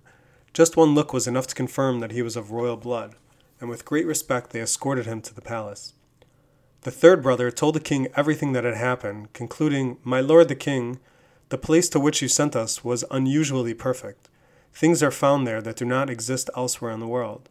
[0.53, 3.15] Just one look was enough to confirm that he was of royal blood,
[3.59, 5.93] and with great respect they escorted him to the palace.
[6.81, 10.99] The third brother told the king everything that had happened, concluding, My lord the king,
[11.49, 14.29] the place to which you sent us was unusually perfect.
[14.71, 17.49] Things are found there that do not exist elsewhere in the world.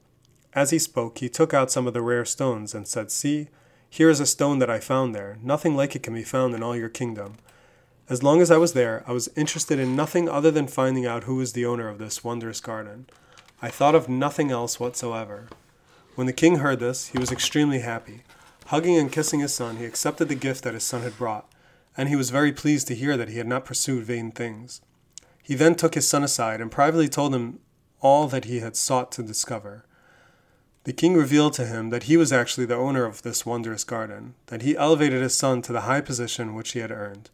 [0.52, 3.48] As he spoke, he took out some of the rare stones and said, See,
[3.94, 5.38] here is a stone that I found there.
[5.40, 7.36] Nothing like it can be found in all your kingdom.
[8.08, 11.22] As long as I was there, I was interested in nothing other than finding out
[11.22, 13.06] who was the owner of this wondrous garden.
[13.62, 15.46] I thought of nothing else whatsoever.
[16.16, 18.22] When the king heard this, he was extremely happy.
[18.66, 21.48] Hugging and kissing his son, he accepted the gift that his son had brought,
[21.96, 24.80] and he was very pleased to hear that he had not pursued vain things.
[25.40, 27.60] He then took his son aside and privately told him
[28.00, 29.84] all that he had sought to discover.
[30.84, 34.34] The king revealed to him that he was actually the owner of this wondrous garden,
[34.46, 37.30] that he elevated his son to the high position which he had earned.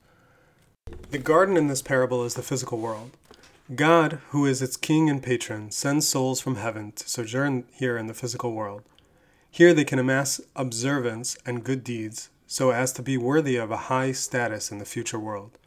[1.11, 3.11] The garden in this parable is the physical world.
[3.75, 8.07] God, who is its king and patron, sends souls from heaven to sojourn here in
[8.07, 8.83] the physical world.
[9.51, 13.87] Here they can amass observance and good deeds so as to be worthy of a
[13.89, 15.59] high status in the future world.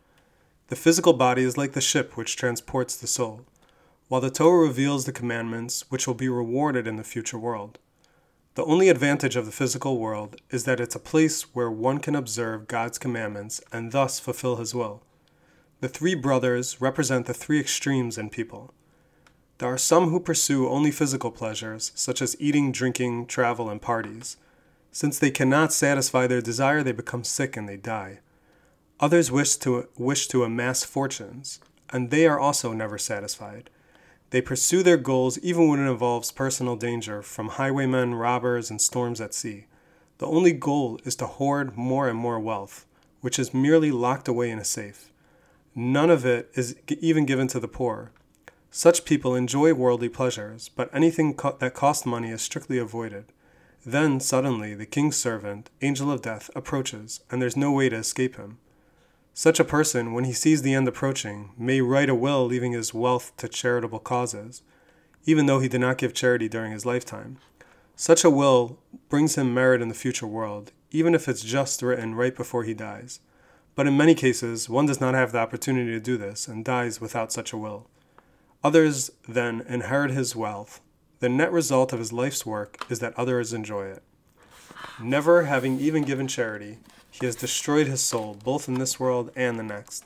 [0.68, 3.42] The physical body is like the ship which transports the soul,
[4.08, 7.80] while the Torah reveals the commandments which will be rewarded in the future world.
[8.56, 12.16] The only advantage of the physical world is that it's a place where one can
[12.16, 15.01] observe God's commandments and thus fulfill His will.
[15.80, 18.74] The three brothers represent the three extremes in people.
[19.58, 24.38] There are some who pursue only physical pleasures, such as eating, drinking, travel, and parties.
[24.91, 28.20] Since they cannot satisfy their desire, they become sick and they die.
[28.99, 31.60] Others wish to, wish to amass fortunes,
[31.91, 33.70] and they are also never satisfied.
[34.34, 39.22] They pursue their goals even when it involves personal danger from highwaymen, robbers, and storms
[39.22, 39.68] at sea.
[40.18, 42.88] The only goal is to hoard more and more wealth,
[43.22, 45.12] which is merely locked away in a safe.
[45.76, 48.12] None of it is even given to the poor.
[48.72, 53.26] Such people enjoy worldly pleasures, but anything co- that costs money is strictly avoided.
[53.86, 58.38] Then, suddenly, the king's servant, angel of death, approaches, and there's no way to escape
[58.38, 58.58] him.
[59.36, 62.94] Such a person, when he sees the end approaching, may write a will leaving his
[62.94, 64.62] wealth to charitable causes.
[65.26, 67.38] even though he did not give charity during his lifetime.
[67.96, 68.78] Such a will
[69.10, 72.74] brings him merit in the future world, even if it's just written right before he
[72.74, 73.20] dies.
[73.76, 77.02] But in many cases, one does not have the opportunity to do this and dies
[77.02, 77.88] without such a will.
[78.64, 80.82] Others then inherit his wealth.
[81.20, 84.04] The net result of his life's work is that others enjoy it.
[85.02, 86.78] Never having even given charity,
[87.10, 90.06] he has destroyed his soul, both in this world and the next.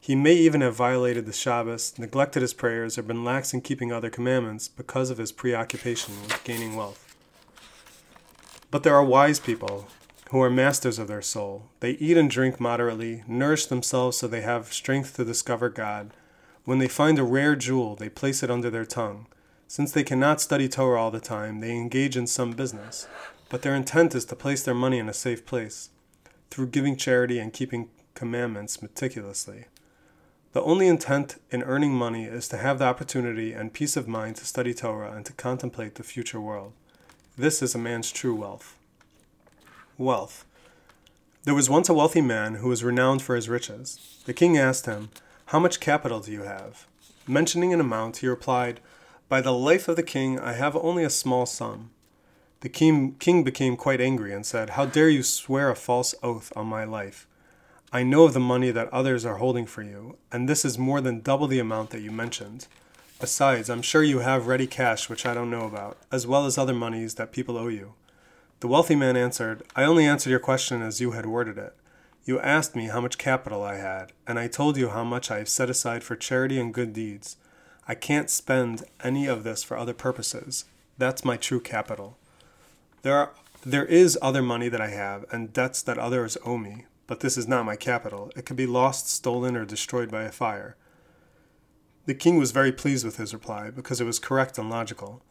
[0.00, 3.92] He may even have violated the Shabbos, neglected his prayers, or been lax in keeping
[3.92, 7.16] other commandments because of his preoccupation with gaining wealth.
[8.70, 9.88] But there are wise people
[10.30, 11.68] who are masters of their soul.
[11.80, 16.12] They eat and drink moderately, nourish themselves so they have strength to discover God.
[16.64, 19.26] When they find a rare jewel, they place it under their tongue.
[19.66, 23.06] Since they cannot study Torah all the time, they engage in some business,
[23.50, 25.90] but their intent is to place their money in a safe place,
[26.50, 29.66] through giving charity and keeping commandments meticulously.
[30.52, 34.36] The only intent in earning money is to have the opportunity and peace of mind
[34.36, 36.72] to study Torah and to contemplate the future world.
[37.36, 38.76] This is a man's true wealth.
[39.98, 40.44] Wealth.
[41.44, 44.20] There was once a wealthy man who was renowned for his riches.
[44.26, 45.10] The king asked him,
[45.46, 46.86] How much capital do you have?
[47.26, 48.80] Mentioning an amount, he replied,
[49.28, 51.90] By the life of the king, I have only a small sum.
[52.60, 56.52] The king, king became quite angry and said, How dare you swear a false oath
[56.54, 57.26] on my life?
[57.90, 61.00] I know of the money that others are holding for you, and this is more
[61.00, 62.66] than double the amount that you mentioned.
[63.18, 66.58] Besides, I'm sure you have ready cash which I don't know about, as well as
[66.58, 67.94] other moneys that people owe you.
[68.60, 71.74] The wealthy man answered, I only answered your question as you had worded it.
[72.26, 75.38] You asked me how much capital I had, and I told you how much I
[75.38, 77.38] have set aside for charity and good deeds.
[77.88, 80.66] I can't spend any of this for other purposes.
[80.98, 82.18] That's my true capital.
[83.02, 83.32] There are
[83.64, 87.36] there is other money that I have, and debts that others owe me, but this
[87.36, 88.30] is not my capital.
[88.34, 90.76] It could be lost, stolen, or destroyed by a fire.
[92.06, 95.22] The king was very pleased with his reply, because it was correct and logical.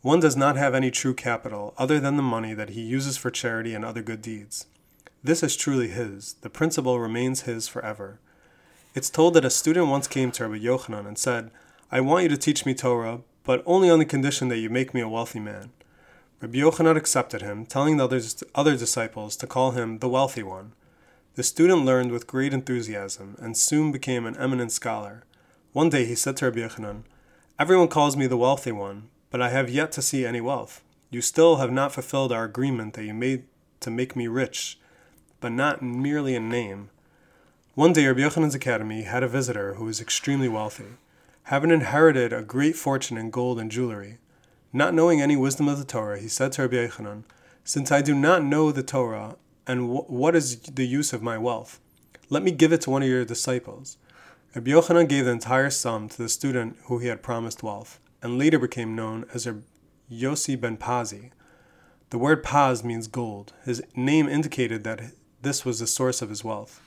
[0.00, 3.30] One does not have any true capital other than the money that he uses for
[3.30, 4.66] charity and other good deeds.
[5.22, 6.36] This is truly his.
[6.40, 8.18] The principle remains his forever.
[8.94, 11.50] It's told that a student once came to Rabbi Yochanan and said,
[11.92, 14.94] I want you to teach me Torah, but only on the condition that you make
[14.94, 15.70] me a wealthy man.
[16.44, 20.74] Rabbi Yochanan accepted him, telling the others, other disciples to call him the wealthy one.
[21.36, 25.24] The student learned with great enthusiasm and soon became an eminent scholar.
[25.72, 27.04] One day he said to Rabbi Yochanan,
[27.58, 30.82] Everyone calls me the wealthy one, but I have yet to see any wealth.
[31.08, 33.44] You still have not fulfilled our agreement that you made
[33.80, 34.78] to make me rich,
[35.40, 36.90] but not merely in name.
[37.74, 40.98] One day Rabbi Yochanan's academy had a visitor who was extremely wealthy,
[41.44, 44.18] having inherited a great fortune in gold and jewelry.
[44.76, 47.22] Not knowing any wisdom of the Torah, he said to Rabbi Yochanan,
[47.62, 49.36] Since I do not know the Torah,
[49.68, 51.78] and w- what is the use of my wealth?
[52.28, 53.98] Let me give it to one of your disciples.
[54.52, 58.36] Rabbi Yochanan gave the entire sum to the student who he had promised wealth, and
[58.36, 59.60] later became known as Rabbi
[60.10, 61.30] Yossi ben Pazi.
[62.10, 63.52] The word Paz means gold.
[63.64, 66.82] His name indicated that this was the source of his wealth.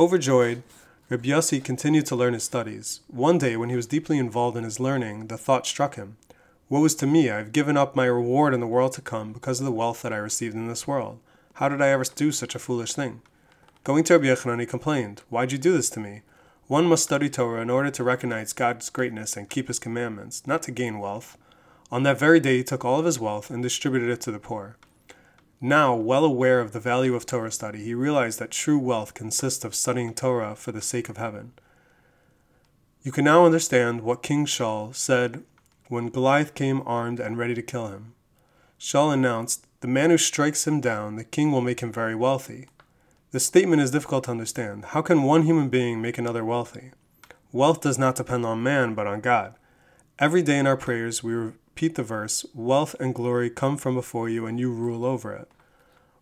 [0.00, 0.64] Overjoyed,
[1.08, 3.02] Rabbi Yossi continued to learn his studies.
[3.06, 6.16] One day, when he was deeply involved in his learning, the thought struck him
[6.70, 9.32] Woe is to me, I have given up my reward in the world to come
[9.32, 11.18] because of the wealth that I received in this world.
[11.54, 13.20] How did I ever do such a foolish thing?
[13.84, 16.22] Going to Rabbi Yochanan, he complained, Why'd you do this to me?
[16.66, 20.62] One must study Torah in order to recognize God's greatness and keep his commandments, not
[20.62, 21.36] to gain wealth.
[21.92, 24.38] On that very day he took all of his wealth and distributed it to the
[24.38, 24.78] poor.
[25.60, 29.64] Now, well aware of the value of Torah study, he realized that true wealth consists
[29.66, 31.52] of studying Torah for the sake of heaven.
[33.02, 35.44] You can now understand what King Shaul said
[35.88, 38.14] when Goliath came armed and ready to kill him.
[38.78, 42.68] Shaul announced, The man who strikes him down, the king will make him very wealthy.
[43.30, 44.86] This statement is difficult to understand.
[44.86, 46.92] How can one human being make another wealthy?
[47.52, 49.54] Wealth does not depend on man, but on God.
[50.18, 54.28] Every day in our prayers, we repeat the verse Wealth and glory come from before
[54.28, 55.48] you, and you rule over it.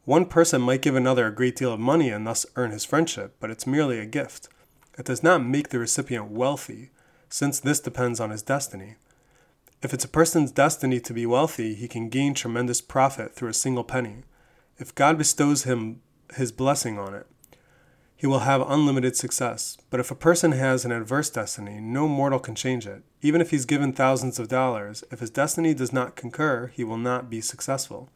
[0.04, 3.36] One person might give another a great deal of money and thus earn his friendship,
[3.38, 4.48] but it's merely a gift.
[4.98, 6.90] It does not make the recipient wealthy,
[7.28, 8.96] since this depends on his destiny.
[9.82, 13.54] If it's a person's destiny to be wealthy, he can gain tremendous profit through a
[13.54, 14.22] single penny.
[14.78, 16.00] If God bestows him
[16.36, 17.26] his blessing on it.
[18.16, 19.76] He will have unlimited success.
[19.90, 23.02] But if a person has an adverse destiny, no mortal can change it.
[23.20, 26.98] Even if he's given thousands of dollars, if his destiny does not concur, he will
[26.98, 28.08] not be successful.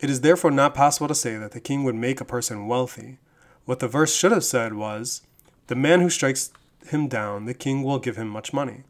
[0.00, 3.18] It is therefore not possible to say that the king would make a person wealthy.
[3.66, 5.22] What the verse should have said was,
[5.66, 6.50] The man who strikes
[6.86, 8.84] him down, the king will give him much money.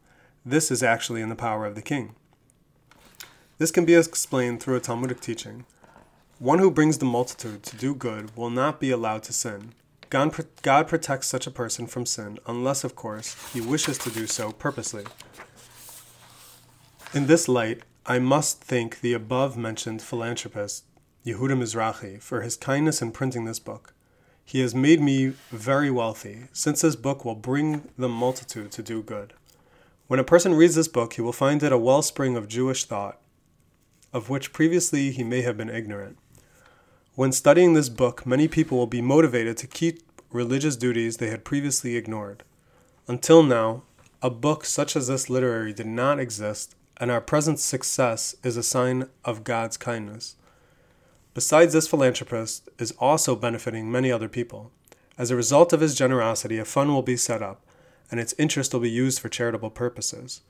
[0.45, 2.15] This is actually in the power of the king.
[3.59, 5.65] This can be explained through a Talmudic teaching.
[6.39, 9.73] One who brings the multitude to do good will not be allowed to sin.
[10.09, 14.25] God, God protects such a person from sin, unless, of course, he wishes to do
[14.25, 15.05] so purposely.
[17.13, 20.85] In this light, I must thank the above mentioned philanthropist,
[21.23, 23.93] Yehuda Mizrahi, for his kindness in printing this book.
[24.43, 29.03] He has made me very wealthy, since this book will bring the multitude to do
[29.03, 29.33] good.
[30.11, 33.21] When a person reads this book, he will find it a wellspring of Jewish thought,
[34.11, 36.17] of which previously he may have been ignorant.
[37.15, 41.45] When studying this book, many people will be motivated to keep religious duties they had
[41.45, 42.43] previously ignored.
[43.07, 43.83] Until now,
[44.21, 48.63] a book such as this literary did not exist, and our present success is a
[48.63, 50.35] sign of God's kindness.
[51.33, 54.71] Besides, this philanthropist is also benefiting many other people.
[55.17, 57.65] As a result of his generosity, a fund will be set up,
[58.11, 60.41] and its interest will be used for charitable purposes.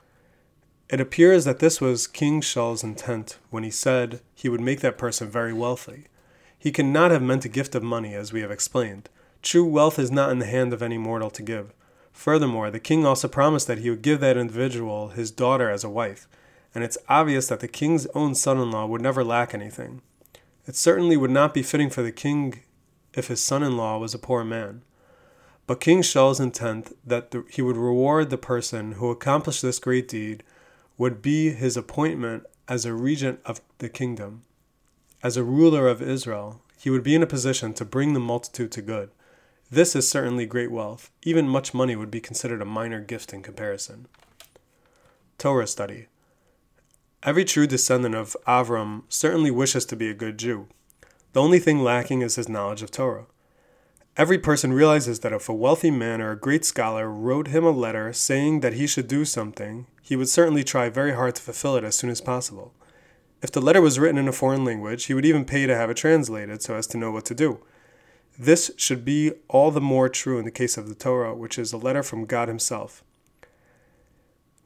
[0.89, 4.97] It appears that this was King Shaul's intent when he said he would make that
[4.97, 6.07] person very wealthy.
[6.59, 9.09] He cannot have meant a gift of money, as we have explained.
[9.41, 11.73] True wealth is not in the hand of any mortal to give.
[12.11, 15.89] Furthermore, the king also promised that he would give that individual his daughter as a
[15.89, 16.27] wife,
[16.75, 20.01] and it's obvious that the king's own son in law would never lack anything.
[20.67, 22.61] It certainly would not be fitting for the king
[23.13, 24.83] if his son in law was a poor man.
[25.71, 30.05] But King Shaul's intent that the, he would reward the person who accomplished this great
[30.05, 30.43] deed
[30.97, 34.41] would be his appointment as a regent of the kingdom.
[35.23, 38.69] As a ruler of Israel, he would be in a position to bring the multitude
[38.73, 39.11] to good.
[39.71, 41.09] This is certainly great wealth.
[41.23, 44.07] Even much money would be considered a minor gift in comparison.
[45.37, 46.07] Torah study.
[47.23, 50.67] Every true descendant of Avram certainly wishes to be a good Jew.
[51.31, 53.27] The only thing lacking is his knowledge of Torah.
[54.17, 57.71] Every person realizes that if a wealthy man or a great scholar wrote him a
[57.71, 61.77] letter saying that he should do something, he would certainly try very hard to fulfill
[61.77, 62.73] it as soon as possible.
[63.41, 65.89] If the letter was written in a foreign language, he would even pay to have
[65.89, 67.59] it translated so as to know what to do.
[68.37, 71.71] This should be all the more true in the case of the Torah, which is
[71.71, 73.03] a letter from God Himself.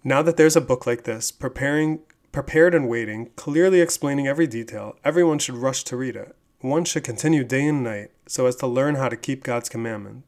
[0.04, 2.00] Now that there's a book like this, preparing
[2.32, 6.36] prepared and waiting, clearly explaining every detail, everyone should rush to read it.
[6.62, 10.28] One should continue day and night so as to learn how to keep God's commandments.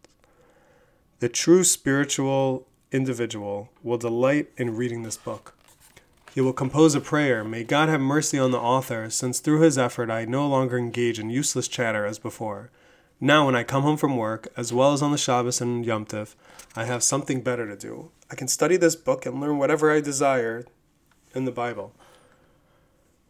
[1.20, 5.56] The true spiritual individual will delight in reading this book.
[6.36, 7.44] He will compose a prayer.
[7.44, 11.18] May God have mercy on the author, since through his effort I no longer engage
[11.18, 12.70] in useless chatter as before.
[13.20, 16.06] Now, when I come home from work, as well as on the Shabbos and Yom
[16.06, 16.36] Tiv,
[16.76, 18.12] I have something better to do.
[18.30, 20.66] I can study this book and learn whatever I desire
[21.34, 21.94] in the Bible.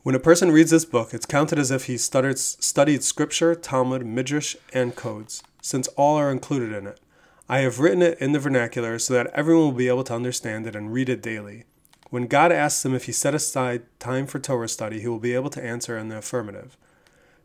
[0.08, 4.56] When a person reads this book, it's counted as if he studied, scripture, Talmud, Midrash,
[4.72, 7.02] and codes, since all are included in it.
[7.50, 10.66] I have written it in the vernacular so that everyone will be able to understand
[10.66, 11.66] it and read it daily.
[12.10, 15.34] When God asks him if he set aside time for Torah study, he will be
[15.34, 16.78] able to answer in the affirmative.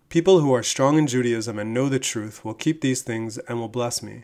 [0.09, 3.59] People who are strong in Judaism and know the truth will keep these things and
[3.59, 4.23] will bless me,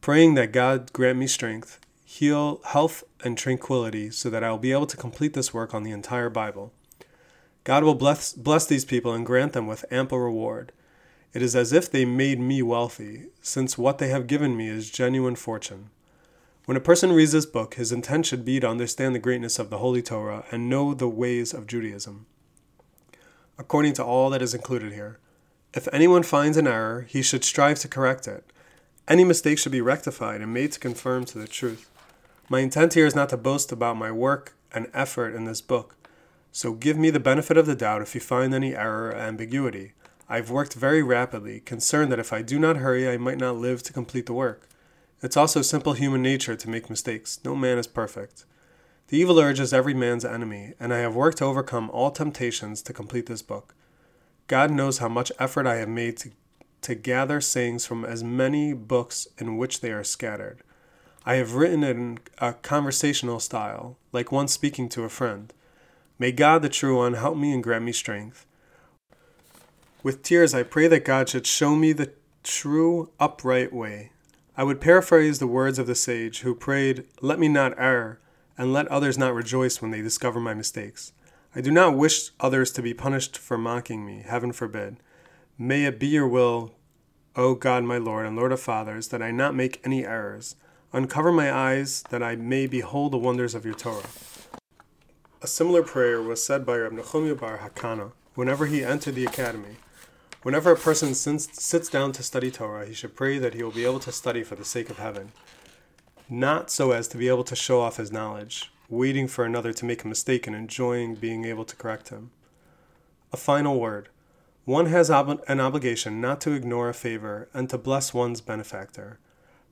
[0.00, 4.72] praying that God grant me strength, heal, health, and tranquility so that I will be
[4.72, 6.72] able to complete this work on the entire Bible.
[7.64, 10.70] God will bless, bless these people and grant them with ample reward.
[11.32, 14.90] It is as if they made me wealthy, since what they have given me is
[14.90, 15.88] genuine fortune.
[16.66, 19.70] When a person reads this book, his intent should be to understand the greatness of
[19.70, 22.26] the Holy Torah and know the ways of Judaism.
[23.58, 25.18] According to all that is included here,
[25.72, 28.44] if anyone finds an error, he should strive to correct it.
[29.08, 31.90] Any mistake should be rectified and made to conform to the truth.
[32.48, 35.96] My intent here is not to boast about my work and effort in this book
[36.54, 39.92] so give me the benefit of the doubt if you find any error or ambiguity.
[40.28, 43.82] I've worked very rapidly, concerned that if I do not hurry, I might not live
[43.82, 44.68] to complete the work.
[45.20, 47.40] It's also simple human nature to make mistakes.
[47.44, 48.44] No man is perfect.
[49.08, 52.82] The evil urge is every man's enemy, and I have worked to overcome all temptations
[52.82, 53.74] to complete this book.
[54.46, 56.30] God knows how much effort I have made to,
[56.82, 60.60] to gather sayings from as many books in which they are scattered.
[61.26, 65.52] I have written in a conversational style, like one speaking to a friend.
[66.18, 68.46] May God, the true one, help me and grant me strength.
[70.02, 72.12] With tears, I pray that God should show me the
[72.42, 74.12] true, upright way.
[74.56, 78.20] I would paraphrase the words of the sage who prayed, Let me not err,
[78.56, 81.12] and let others not rejoice when they discover my mistakes.
[81.56, 84.98] I do not wish others to be punished for mocking me, heaven forbid.
[85.58, 86.74] May it be your will,
[87.34, 90.54] O God, my Lord and Lord of fathers, that I not make any errors.
[90.92, 94.04] Uncover my eyes, that I may behold the wonders of your Torah.
[95.44, 99.76] A similar prayer was said by Reb Nechunya Bar Hakana whenever he entered the academy.
[100.42, 103.84] Whenever a person sits down to study Torah, he should pray that he will be
[103.84, 105.32] able to study for the sake of heaven,
[106.30, 109.84] not so as to be able to show off his knowledge, waiting for another to
[109.84, 112.30] make a mistake and enjoying being able to correct him.
[113.30, 114.08] A final word.
[114.64, 119.18] One has ob- an obligation not to ignore a favor and to bless one's benefactor.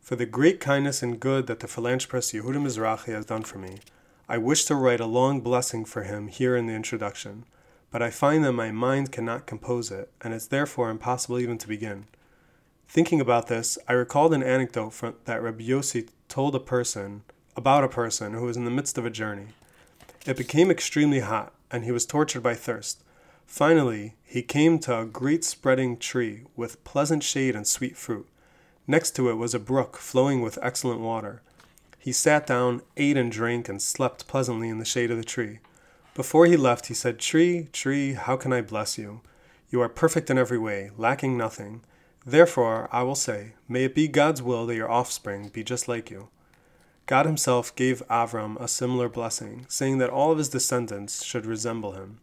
[0.03, 3.79] For the great kindness and good that the philanthropist Yehuda Mizrahi has done for me,
[4.33, 7.45] I wish to write a long blessing for him here in the introduction,
[7.91, 11.69] but I find that my mind cannot compose it, and it's therefore impossible even to
[11.69, 12.07] begin.
[12.89, 17.25] Thinking about this, I recalled an anecdote from, that Rabbi Yossi told a person
[17.59, 19.49] about a person who was in the midst of a journey.
[20.25, 23.05] It became extremely hot, and he was tortured by thirst.
[23.45, 28.27] Finally, he came to a great spreading tree with pleasant shade and sweet fruit.
[28.87, 31.43] Next to it was a brook flowing with excellent water.
[32.03, 35.61] He sat down, ate and drank, and slept pleasantly in the shade of the tree.
[36.17, 39.21] Before he left, he said, Tree, tree, how can I bless you?
[39.71, 41.83] You are perfect in every way, lacking nothing.
[42.27, 46.11] Therefore, I will say, May it be God's will that your offspring be just like
[46.11, 46.29] you.
[47.07, 51.93] God Himself gave Avram a similar blessing, saying that all of his descendants should resemble
[51.93, 52.19] him.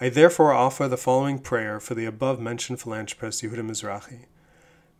[0.00, 4.26] I therefore offer the following prayer for the above mentioned philanthropist Yehuda Mizrahi.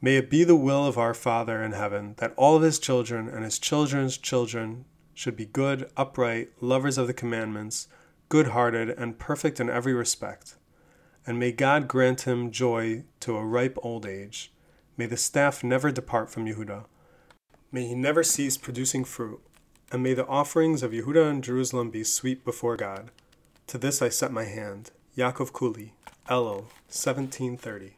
[0.05, 3.29] May it be the will of our Father in heaven that all of his children
[3.29, 4.85] and his children's children
[5.15, 7.87] should be good, upright, lovers of the commandments,
[8.29, 10.57] good hearted, and perfect in every respect.
[11.24, 14.53] And may God grant him joy to a ripe old age.
[14.97, 16.85] May the staff never depart from Yehuda
[17.74, 19.41] May he never cease producing fruit,
[19.91, 23.11] and may the offerings of Yehuda and Jerusalem be sweet before God.
[23.69, 24.91] To this I set my hand.
[25.16, 25.93] Yaakov Culi,
[26.29, 27.97] Elul, 1730.